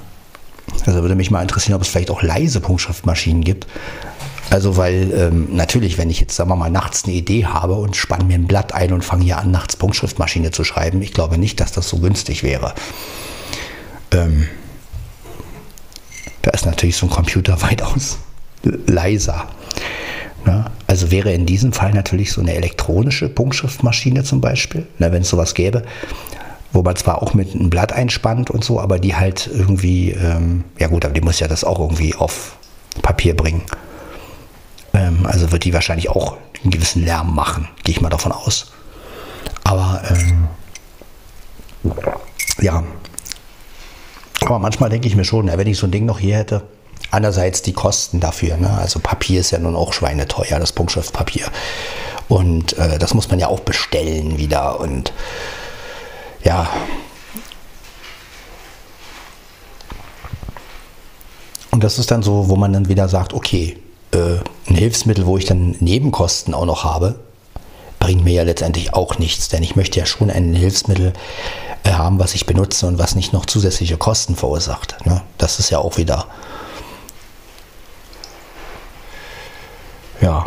[0.85, 3.67] also würde mich mal interessieren, ob es vielleicht auch leise Punktschriftmaschinen gibt.
[4.49, 7.97] Also weil ähm, natürlich, wenn ich jetzt, sagen wir mal, nachts eine Idee habe und
[7.97, 11.37] spanne mir ein Blatt ein und fange hier an, nachts Punktschriftmaschine zu schreiben, ich glaube
[11.37, 12.73] nicht, dass das so günstig wäre.
[14.11, 14.47] Ähm,
[16.43, 18.19] da ist natürlich so ein Computer weitaus
[18.63, 19.49] leiser.
[20.45, 20.65] Ne?
[20.87, 25.29] Also wäre in diesem Fall natürlich so eine elektronische Punktschriftmaschine zum Beispiel, ne, wenn es
[25.29, 25.83] sowas gäbe,
[26.71, 30.63] wo man zwar auch mit einem Blatt einspannt und so, aber die halt irgendwie, ähm,
[30.77, 32.57] ja gut, aber die muss ja das auch irgendwie auf
[33.01, 33.63] Papier bringen.
[34.93, 38.71] Ähm, also wird die wahrscheinlich auch einen gewissen Lärm machen, gehe ich mal davon aus.
[39.63, 40.47] Aber ähm,
[42.61, 42.83] ja,
[44.41, 46.63] aber manchmal denke ich mir schon, wenn ich so ein Ding noch hier hätte,
[47.15, 48.57] Andererseits die Kosten dafür.
[48.57, 48.69] Ne?
[48.69, 51.45] Also Papier ist ja nun auch schweineteuer, das Punktschriftpapier.
[52.27, 54.81] Und äh, das muss man ja auch bestellen wieder.
[54.81, 55.13] Und
[56.43, 56.67] ja.
[61.71, 63.77] Und das ist dann so, wo man dann wieder sagt, okay,
[64.11, 67.15] äh, ein Hilfsmittel, wo ich dann Nebenkosten auch noch habe,
[67.99, 69.47] bringt mir ja letztendlich auch nichts.
[69.47, 71.13] Denn ich möchte ja schon ein Hilfsmittel
[71.85, 74.97] äh, haben, was ich benutze und was nicht noch zusätzliche Kosten verursacht.
[75.05, 75.21] Ne?
[75.37, 76.27] Das ist ja auch wieder
[80.21, 80.45] ja.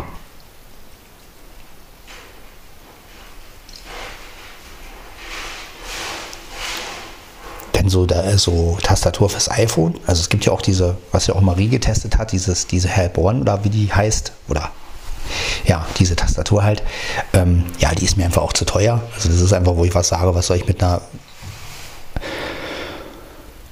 [7.75, 11.35] Denn so, da, so Tastatur fürs iPhone, also es gibt ja auch diese, was ja
[11.35, 14.71] auch Marie getestet hat, dieses, diese Help One oder wie die heißt, oder
[15.65, 16.83] ja, diese Tastatur halt,
[17.33, 19.01] ähm, ja, die ist mir einfach auch zu teuer.
[19.15, 21.01] Also das ist einfach, wo ich was sage, was soll ich mit einer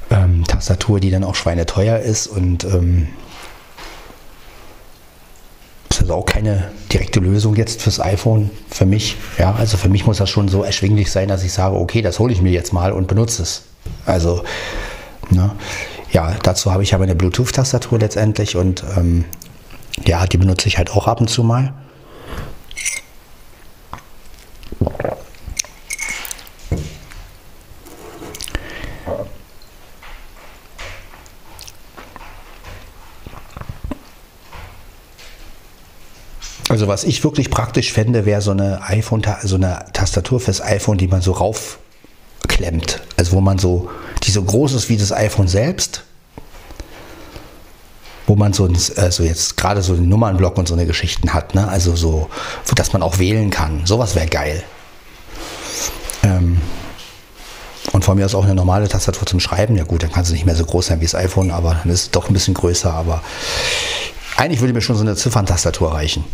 [0.10, 3.10] ähm, Tastatur, die dann auch schweineteuer ist und ähm,
[6.08, 9.18] also auch keine direkte Lösung jetzt fürs iPhone für mich.
[9.38, 12.18] Ja, also für mich muss das schon so erschwinglich sein, dass ich sage, okay, das
[12.20, 13.64] hole ich mir jetzt mal und benutze es.
[14.06, 14.46] Also,
[15.30, 15.52] ne,
[16.14, 19.26] ja, dazu habe ich aber eine Bluetooth-Tastatur letztendlich und ähm,
[20.06, 21.74] ja, die benutze ich halt auch ab und zu mal.
[36.70, 40.98] Also was ich wirklich praktisch fände, wäre so eine iPhone, so eine Tastatur fürs iPhone,
[40.98, 43.02] die man so raufklemmt.
[43.16, 43.90] Also wo man so,
[44.24, 46.04] die so groß ist wie das iPhone selbst,
[48.26, 51.70] wo man so, also jetzt gerade so einen Nummernblock und so eine Geschichten hat, ne?
[51.70, 52.30] Also so,
[52.76, 53.86] dass man auch wählen kann.
[53.86, 54.64] Sowas wäre geil.
[56.24, 56.60] Ähm,
[57.94, 59.78] und von mir aus auch eine normale Tastatur zum Schreiben.
[59.78, 61.94] Ja gut, dann kann sie nicht mehr so groß sein wie das iPhone, aber dann
[61.94, 62.94] ist es doch ein bisschen größer.
[62.94, 63.24] Aber
[64.36, 66.26] eigentlich würde mir schon so eine Zifferntastatur reichen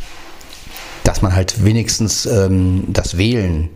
[1.13, 3.69] dass man halt wenigstens ähm, das Wählen,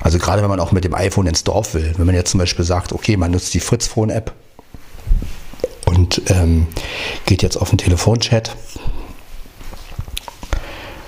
[0.00, 2.38] also gerade wenn man auch mit dem iPhone ins Dorf will, wenn man jetzt zum
[2.38, 4.32] Beispiel sagt, okay, man nutzt die Fritz Phone App
[5.86, 6.68] und ähm,
[7.26, 8.54] geht jetzt auf den Telefonchat,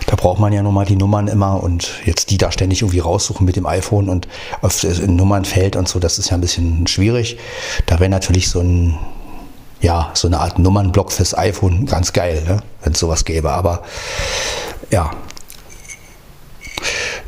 [0.07, 2.99] da braucht man ja nun mal die Nummern immer und jetzt die da ständig irgendwie
[2.99, 4.27] raussuchen mit dem iPhone und
[4.63, 7.39] auf Nummernfeld und so, das ist ja ein bisschen schwierig.
[7.87, 8.99] Da wäre natürlich so ein
[9.81, 12.63] ja, so eine Art Nummernblock fürs iPhone, ganz geil, ne?
[12.83, 13.51] wenn es sowas gäbe.
[13.51, 13.83] Aber
[14.91, 15.11] ja.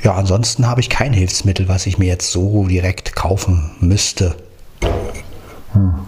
[0.03, 4.37] Ja, ansonsten habe ich kein Hilfsmittel, was ich mir jetzt so direkt kaufen müsste.
[5.73, 6.07] Hm.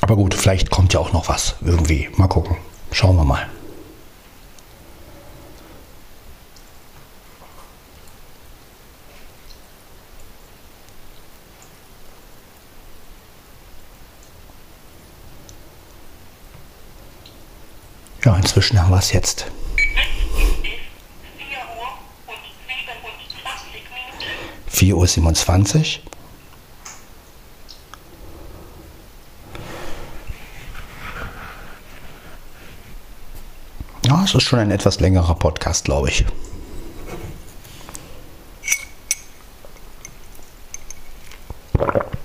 [0.00, 2.08] Aber gut, vielleicht kommt ja auch noch was irgendwie.
[2.16, 2.56] Mal gucken.
[2.90, 3.46] Schauen wir mal.
[18.24, 19.46] Ja, inzwischen haben wir es jetzt.
[24.68, 26.02] 4 Uhr 27.
[34.06, 36.24] Ja, es ist schon ein etwas längerer Podcast, glaube ich.
[41.74, 42.21] Schluck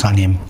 [0.00, 0.40] Wasser nehmen.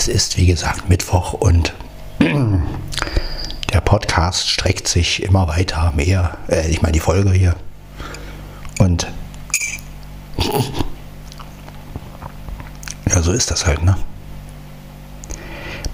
[0.00, 1.74] Es ist, wie gesagt, Mittwoch und
[2.18, 6.38] der Podcast streckt sich immer weiter mehr.
[6.48, 7.54] Äh, ich meine, die Folge hier.
[8.80, 9.06] Und
[13.08, 13.96] ja, so ist das halt, ne?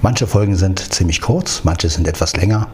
[0.00, 2.68] Manche Folgen sind ziemlich kurz, manche sind etwas länger.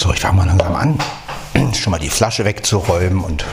[0.00, 0.98] So, ich fange mal langsam an,
[1.74, 3.46] schon mal die Flasche wegzuräumen und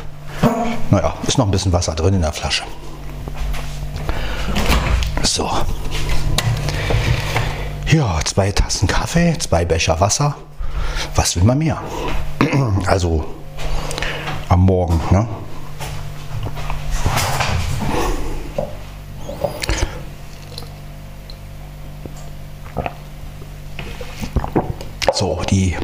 [0.92, 2.66] naja, ist noch ein bisschen Wasser drin in der Flasche.
[5.24, 5.50] So.
[7.90, 10.36] Ja, zwei Tassen Kaffee, zwei Becher Wasser.
[11.16, 11.82] Was will man mehr?
[12.88, 13.24] Also
[14.50, 15.30] am Morgen, ne?
[25.14, 25.78] So, die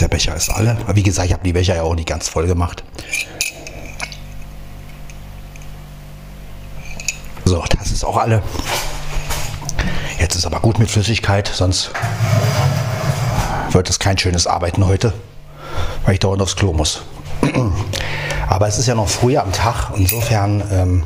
[0.00, 0.76] der Becher ist alle.
[0.82, 2.82] Aber wie gesagt, ich habe die Becher ja auch nicht ganz voll gemacht.
[7.44, 8.42] So, das ist auch alle.
[10.18, 11.90] Jetzt ist aber gut mit Flüssigkeit, sonst
[13.70, 15.12] wird es kein schönes Arbeiten heute,
[16.04, 17.02] weil ich dauernd aufs Klo muss.
[18.48, 21.04] Aber es ist ja noch früh am Tag, insofern ähm,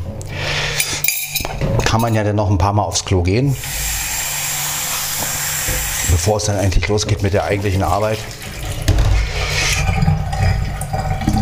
[1.85, 3.57] kann man ja dann noch ein paar Mal aufs Klo gehen,
[6.11, 8.19] bevor es dann endlich losgeht mit der eigentlichen Arbeit.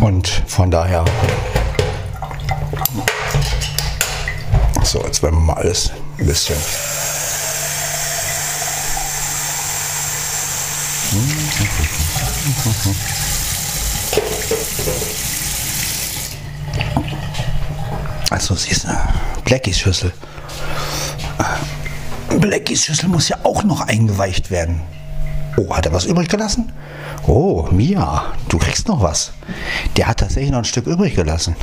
[0.03, 1.05] Und von daher.
[4.83, 6.57] So, jetzt werden wir mal alles ein bisschen.
[18.29, 18.89] Also siehst du,
[19.45, 20.11] Blackies Schüssel.
[22.41, 24.81] Blackies Schüssel muss ja auch noch eingeweicht werden.
[25.55, 26.73] Oh, hat er was übrig gelassen?
[27.25, 29.31] Oh, Mia, du kriegst noch was.
[29.95, 31.55] Der hat tatsächlich noch ein Stück übrig gelassen.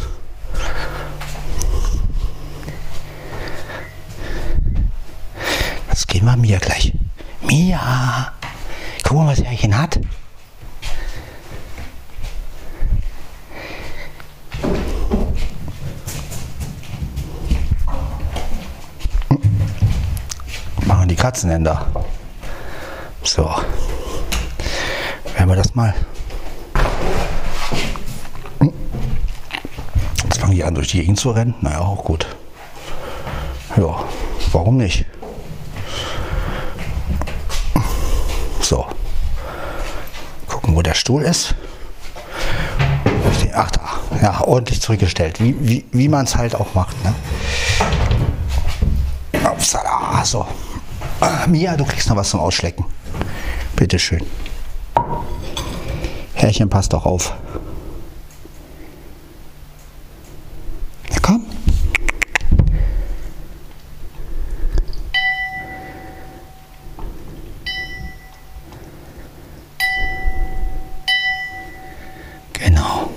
[5.88, 6.92] Das gehen wir Mia gleich.
[7.42, 8.32] Mia,
[9.02, 9.98] guck mal, was er hier hat.
[20.86, 21.90] Machen die Katzenhänder.
[23.22, 23.44] So
[25.34, 25.94] werden wir das mal
[30.50, 31.54] fange ich an, durch die Gegend zu rennen.
[31.60, 32.26] Naja, auch gut.
[33.76, 34.02] Ja,
[34.50, 35.04] warum nicht?
[38.60, 38.84] So.
[40.48, 41.54] Gucken, wo der Stuhl ist.
[43.54, 43.80] Ach da,
[44.20, 45.40] ja, ordentlich zurückgestellt.
[45.40, 46.96] Wie, wie, wie man es halt auch macht.
[47.04, 47.14] Ne?
[49.44, 50.46] Upsala, so.
[51.46, 52.84] Mia, du kriegst noch was zum Ausschlecken.
[53.76, 54.26] Bitteschön.
[56.34, 57.34] Herrchen, passt doch auf.
[61.10, 61.44] Na komm.
[72.52, 73.10] Genau.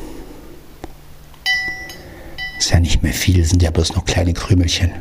[2.57, 4.91] Ist ja nicht mehr viel, sind ja bloß noch kleine Krümelchen.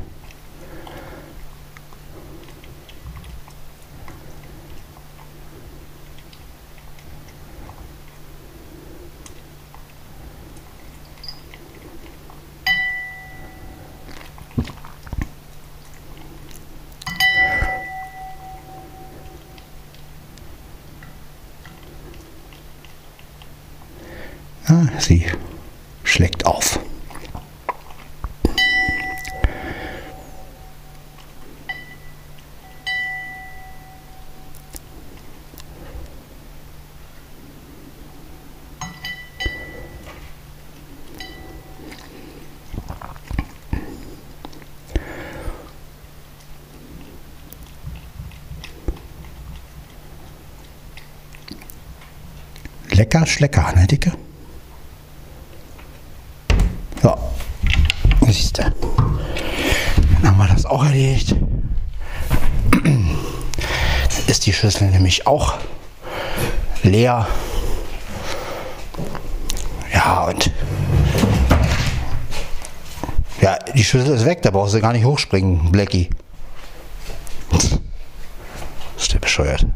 [24.67, 25.27] Ah, sie
[26.05, 26.82] schlägt auf.
[53.13, 54.11] Lecker, schlecker, ne, Dicke?
[57.03, 57.15] Ja,
[58.23, 58.63] siehst du.
[58.63, 61.37] Dann haben wir das auch erledigt.
[64.29, 65.59] Ist die Schüssel nämlich auch
[66.83, 67.29] leer.
[69.93, 70.51] Ja, und
[73.43, 76.09] ja, die Schüssel ist weg, da brauchst du gar nicht hochspringen, Blackie.
[78.97, 79.67] Ist der bescheuert?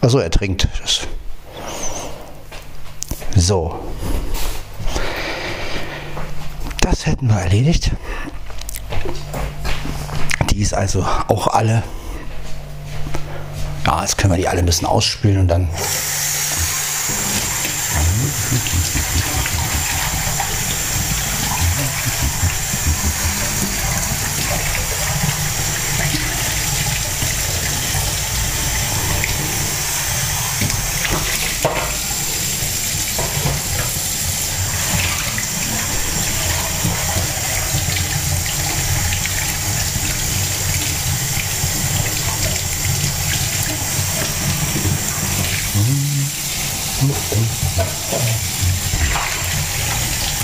[0.00, 0.66] Also er trinkt.
[0.80, 1.06] Das.
[3.38, 3.78] So.
[7.18, 7.90] Hätten wir erledigt.
[10.50, 11.82] Die ist also auch alle.
[13.84, 15.68] Ja, jetzt können wir die alle ein bisschen ausspülen und dann.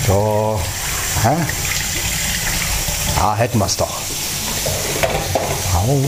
[0.05, 0.59] So.
[1.23, 1.35] Hä?
[3.17, 4.01] Ja, hätten wir es doch.
[5.73, 6.05] Auf.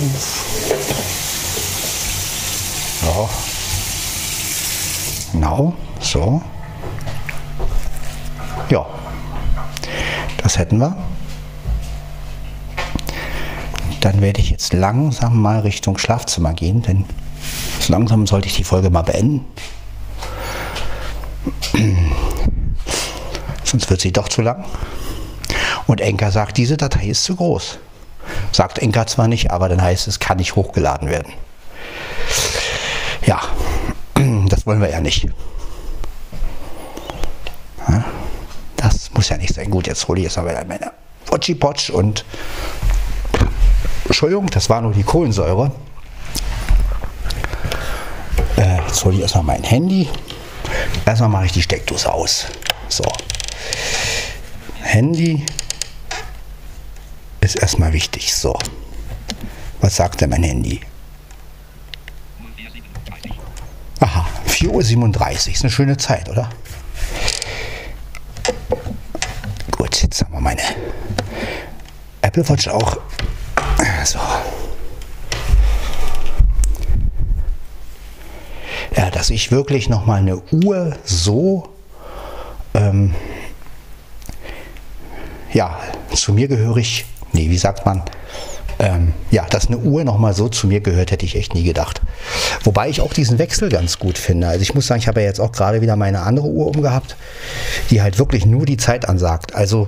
[3.02, 3.30] So.
[5.32, 6.42] Genau, so.
[8.70, 8.86] Ja.
[10.44, 10.96] Das hätten wir.
[14.02, 17.06] Dann werde ich jetzt langsam mal Richtung Schlafzimmer gehen, denn
[17.88, 19.46] langsam sollte ich die Folge mal beenden.
[23.64, 24.66] Sonst wird sie doch zu lang.
[25.88, 27.80] Und Enker sagt, diese Datei ist zu groß.
[28.52, 31.34] Sagt Enker zwar nicht, aber dann heißt es, kann nicht hochgeladen werden.
[33.26, 33.42] Ja,
[34.48, 35.28] das wollen wir ja nicht.
[38.76, 39.70] Das muss ja nicht sein.
[39.70, 40.92] Gut, jetzt hole ich jetzt mal meine
[41.26, 42.24] Potschi-Potsch und
[44.06, 45.72] Entschuldigung, das war nur die Kohlensäure.
[48.56, 50.08] Äh, jetzt hole ich erstmal mein Handy.
[51.06, 52.48] Erstmal mache ich die Steckdose aus.
[52.90, 53.04] So.
[54.82, 55.46] Handy
[57.42, 58.34] ist erstmal wichtig.
[58.34, 58.58] So.
[59.82, 60.82] Was sagt denn mein Handy?
[64.00, 65.54] Aha, 4.37 Uhr.
[65.54, 66.50] Ist eine schöne Zeit, oder?
[69.72, 70.62] Gut, jetzt haben wir meine
[72.22, 72.98] Apple Watch auch.
[74.04, 74.20] So.
[78.98, 81.70] Ja, dass ich wirklich noch mal eine Uhr so
[82.74, 83.14] ähm,
[85.54, 85.80] ja,
[86.14, 88.02] zu mir gehörig, nee, wie sagt man,
[88.80, 92.02] ähm, ja, dass eine Uhr nochmal so zu mir gehört, hätte ich echt nie gedacht.
[92.64, 94.48] Wobei ich auch diesen Wechsel ganz gut finde.
[94.48, 97.16] Also ich muss sagen, ich habe ja jetzt auch gerade wieder meine andere Uhr umgehabt,
[97.90, 99.56] die halt wirklich nur die Zeit ansagt.
[99.56, 99.88] Also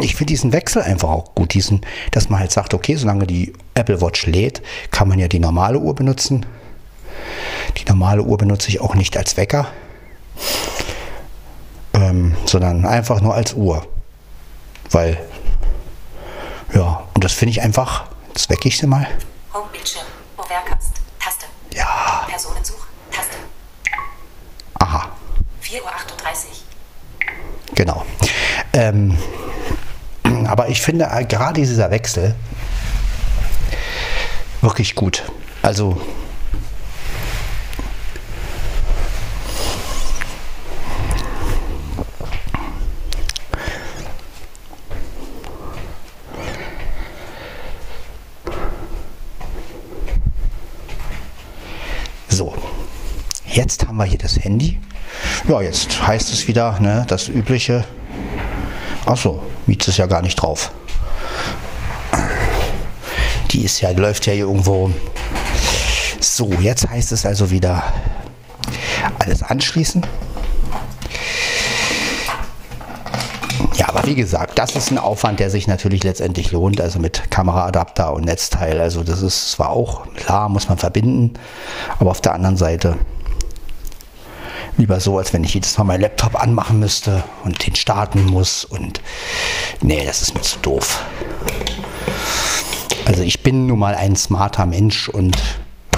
[0.00, 1.82] ich finde diesen Wechsel einfach auch gut, diesen,
[2.12, 5.78] dass man halt sagt, okay, solange die Apple Watch lädt, kann man ja die normale
[5.78, 6.46] Uhr benutzen.
[7.76, 9.68] Die normale Uhr benutze ich auch nicht als Wecker,
[11.94, 13.86] ähm, sondern einfach nur als Uhr.
[14.90, 15.18] Weil,
[16.74, 19.06] ja, und das finde ich einfach, jetzt wecke ich sie mal.
[19.54, 20.04] Homebildschirm.
[20.36, 20.92] Overcast.
[21.18, 21.46] Taste.
[21.74, 22.86] Ja, Personensuch.
[23.12, 23.36] Taste.
[24.74, 25.10] aha,
[25.62, 25.90] 4.38 Uhr.
[27.74, 28.04] genau.
[28.72, 29.16] Ähm,
[30.46, 32.34] aber ich finde äh, gerade dieser Wechsel
[34.60, 35.22] wirklich gut.
[35.62, 36.00] Also,
[52.28, 52.54] So,
[53.46, 54.80] jetzt haben wir hier das Handy.
[55.48, 57.84] Ja, jetzt heißt es wieder, ne, das übliche.
[59.06, 60.72] Achso, Mietz ist ja gar nicht drauf.
[63.50, 64.90] Die ist ja, läuft ja hier irgendwo.
[66.20, 67.82] So, jetzt heißt es also wieder
[69.18, 70.06] alles anschließen.
[73.74, 77.30] Ja, aber wie gesagt, das ist ein Aufwand, der sich natürlich letztendlich lohnt, also mit
[77.30, 78.80] Kameraadapter und Netzteil.
[78.80, 81.32] Also das ist zwar auch klar, muss man verbinden,
[81.98, 82.96] aber auf der anderen Seite
[84.80, 88.64] lieber so, als wenn ich jedes Mal meinen Laptop anmachen müsste und den starten muss
[88.64, 89.00] und
[89.82, 91.04] nee, das ist mir zu doof.
[93.04, 95.36] Also ich bin nun mal ein smarter Mensch und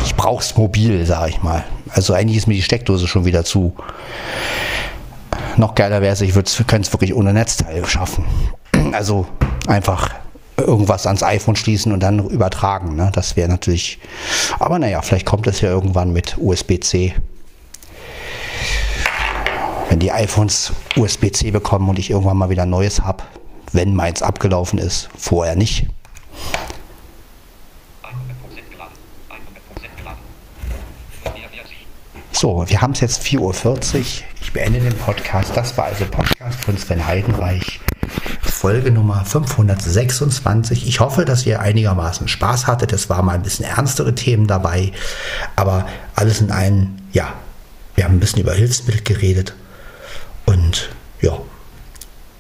[0.05, 1.65] ich brauche es mobil, sage ich mal.
[1.91, 3.73] Also eigentlich ist mir die Steckdose schon wieder zu.
[5.57, 8.25] Noch geiler wäre es, ich könnte es wirklich ohne Netzteil schaffen.
[8.93, 9.27] Also
[9.69, 10.11] einfach
[10.59, 12.95] irgendwas ans iPhone schließen und dann übertragen.
[12.97, 13.11] Ne?
[13.15, 13.99] Das wäre natürlich.
[14.59, 17.15] Aber naja, vielleicht kommt es ja irgendwann mit USB-C.
[19.93, 23.25] Wenn die iPhones USB-C bekommen und ich irgendwann mal wieder Neues habe,
[23.73, 25.87] wenn meins abgelaufen ist, vorher nicht.
[28.03, 28.11] 100%
[28.71, 28.95] geladen.
[29.29, 30.19] 100% geladen.
[31.25, 32.39] Mehr wird sie.
[32.39, 34.05] So, wir haben es jetzt 4.40 Uhr.
[34.41, 35.55] Ich beende den Podcast.
[35.55, 37.79] Das war also Podcast von Sven Heidenreich.
[38.41, 40.89] Folge Nummer 526.
[40.89, 42.95] Ich hoffe, dass ihr einigermaßen Spaß hattet.
[42.95, 44.93] Es waren mal ein bisschen ernstere Themen dabei.
[45.55, 47.35] Aber alles in allem, ja,
[47.95, 49.55] wir haben ein bisschen über Hilfsmittel geredet.
[50.53, 50.91] Und
[51.23, 51.39] ja,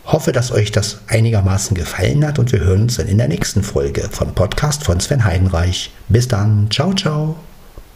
[0.05, 2.39] hoffe, dass euch das einigermaßen gefallen hat.
[2.39, 5.91] Und wir hören uns dann in der nächsten Folge vom Podcast von Sven Heidenreich.
[6.09, 6.71] Bis dann.
[6.71, 7.37] Ciao, ciao.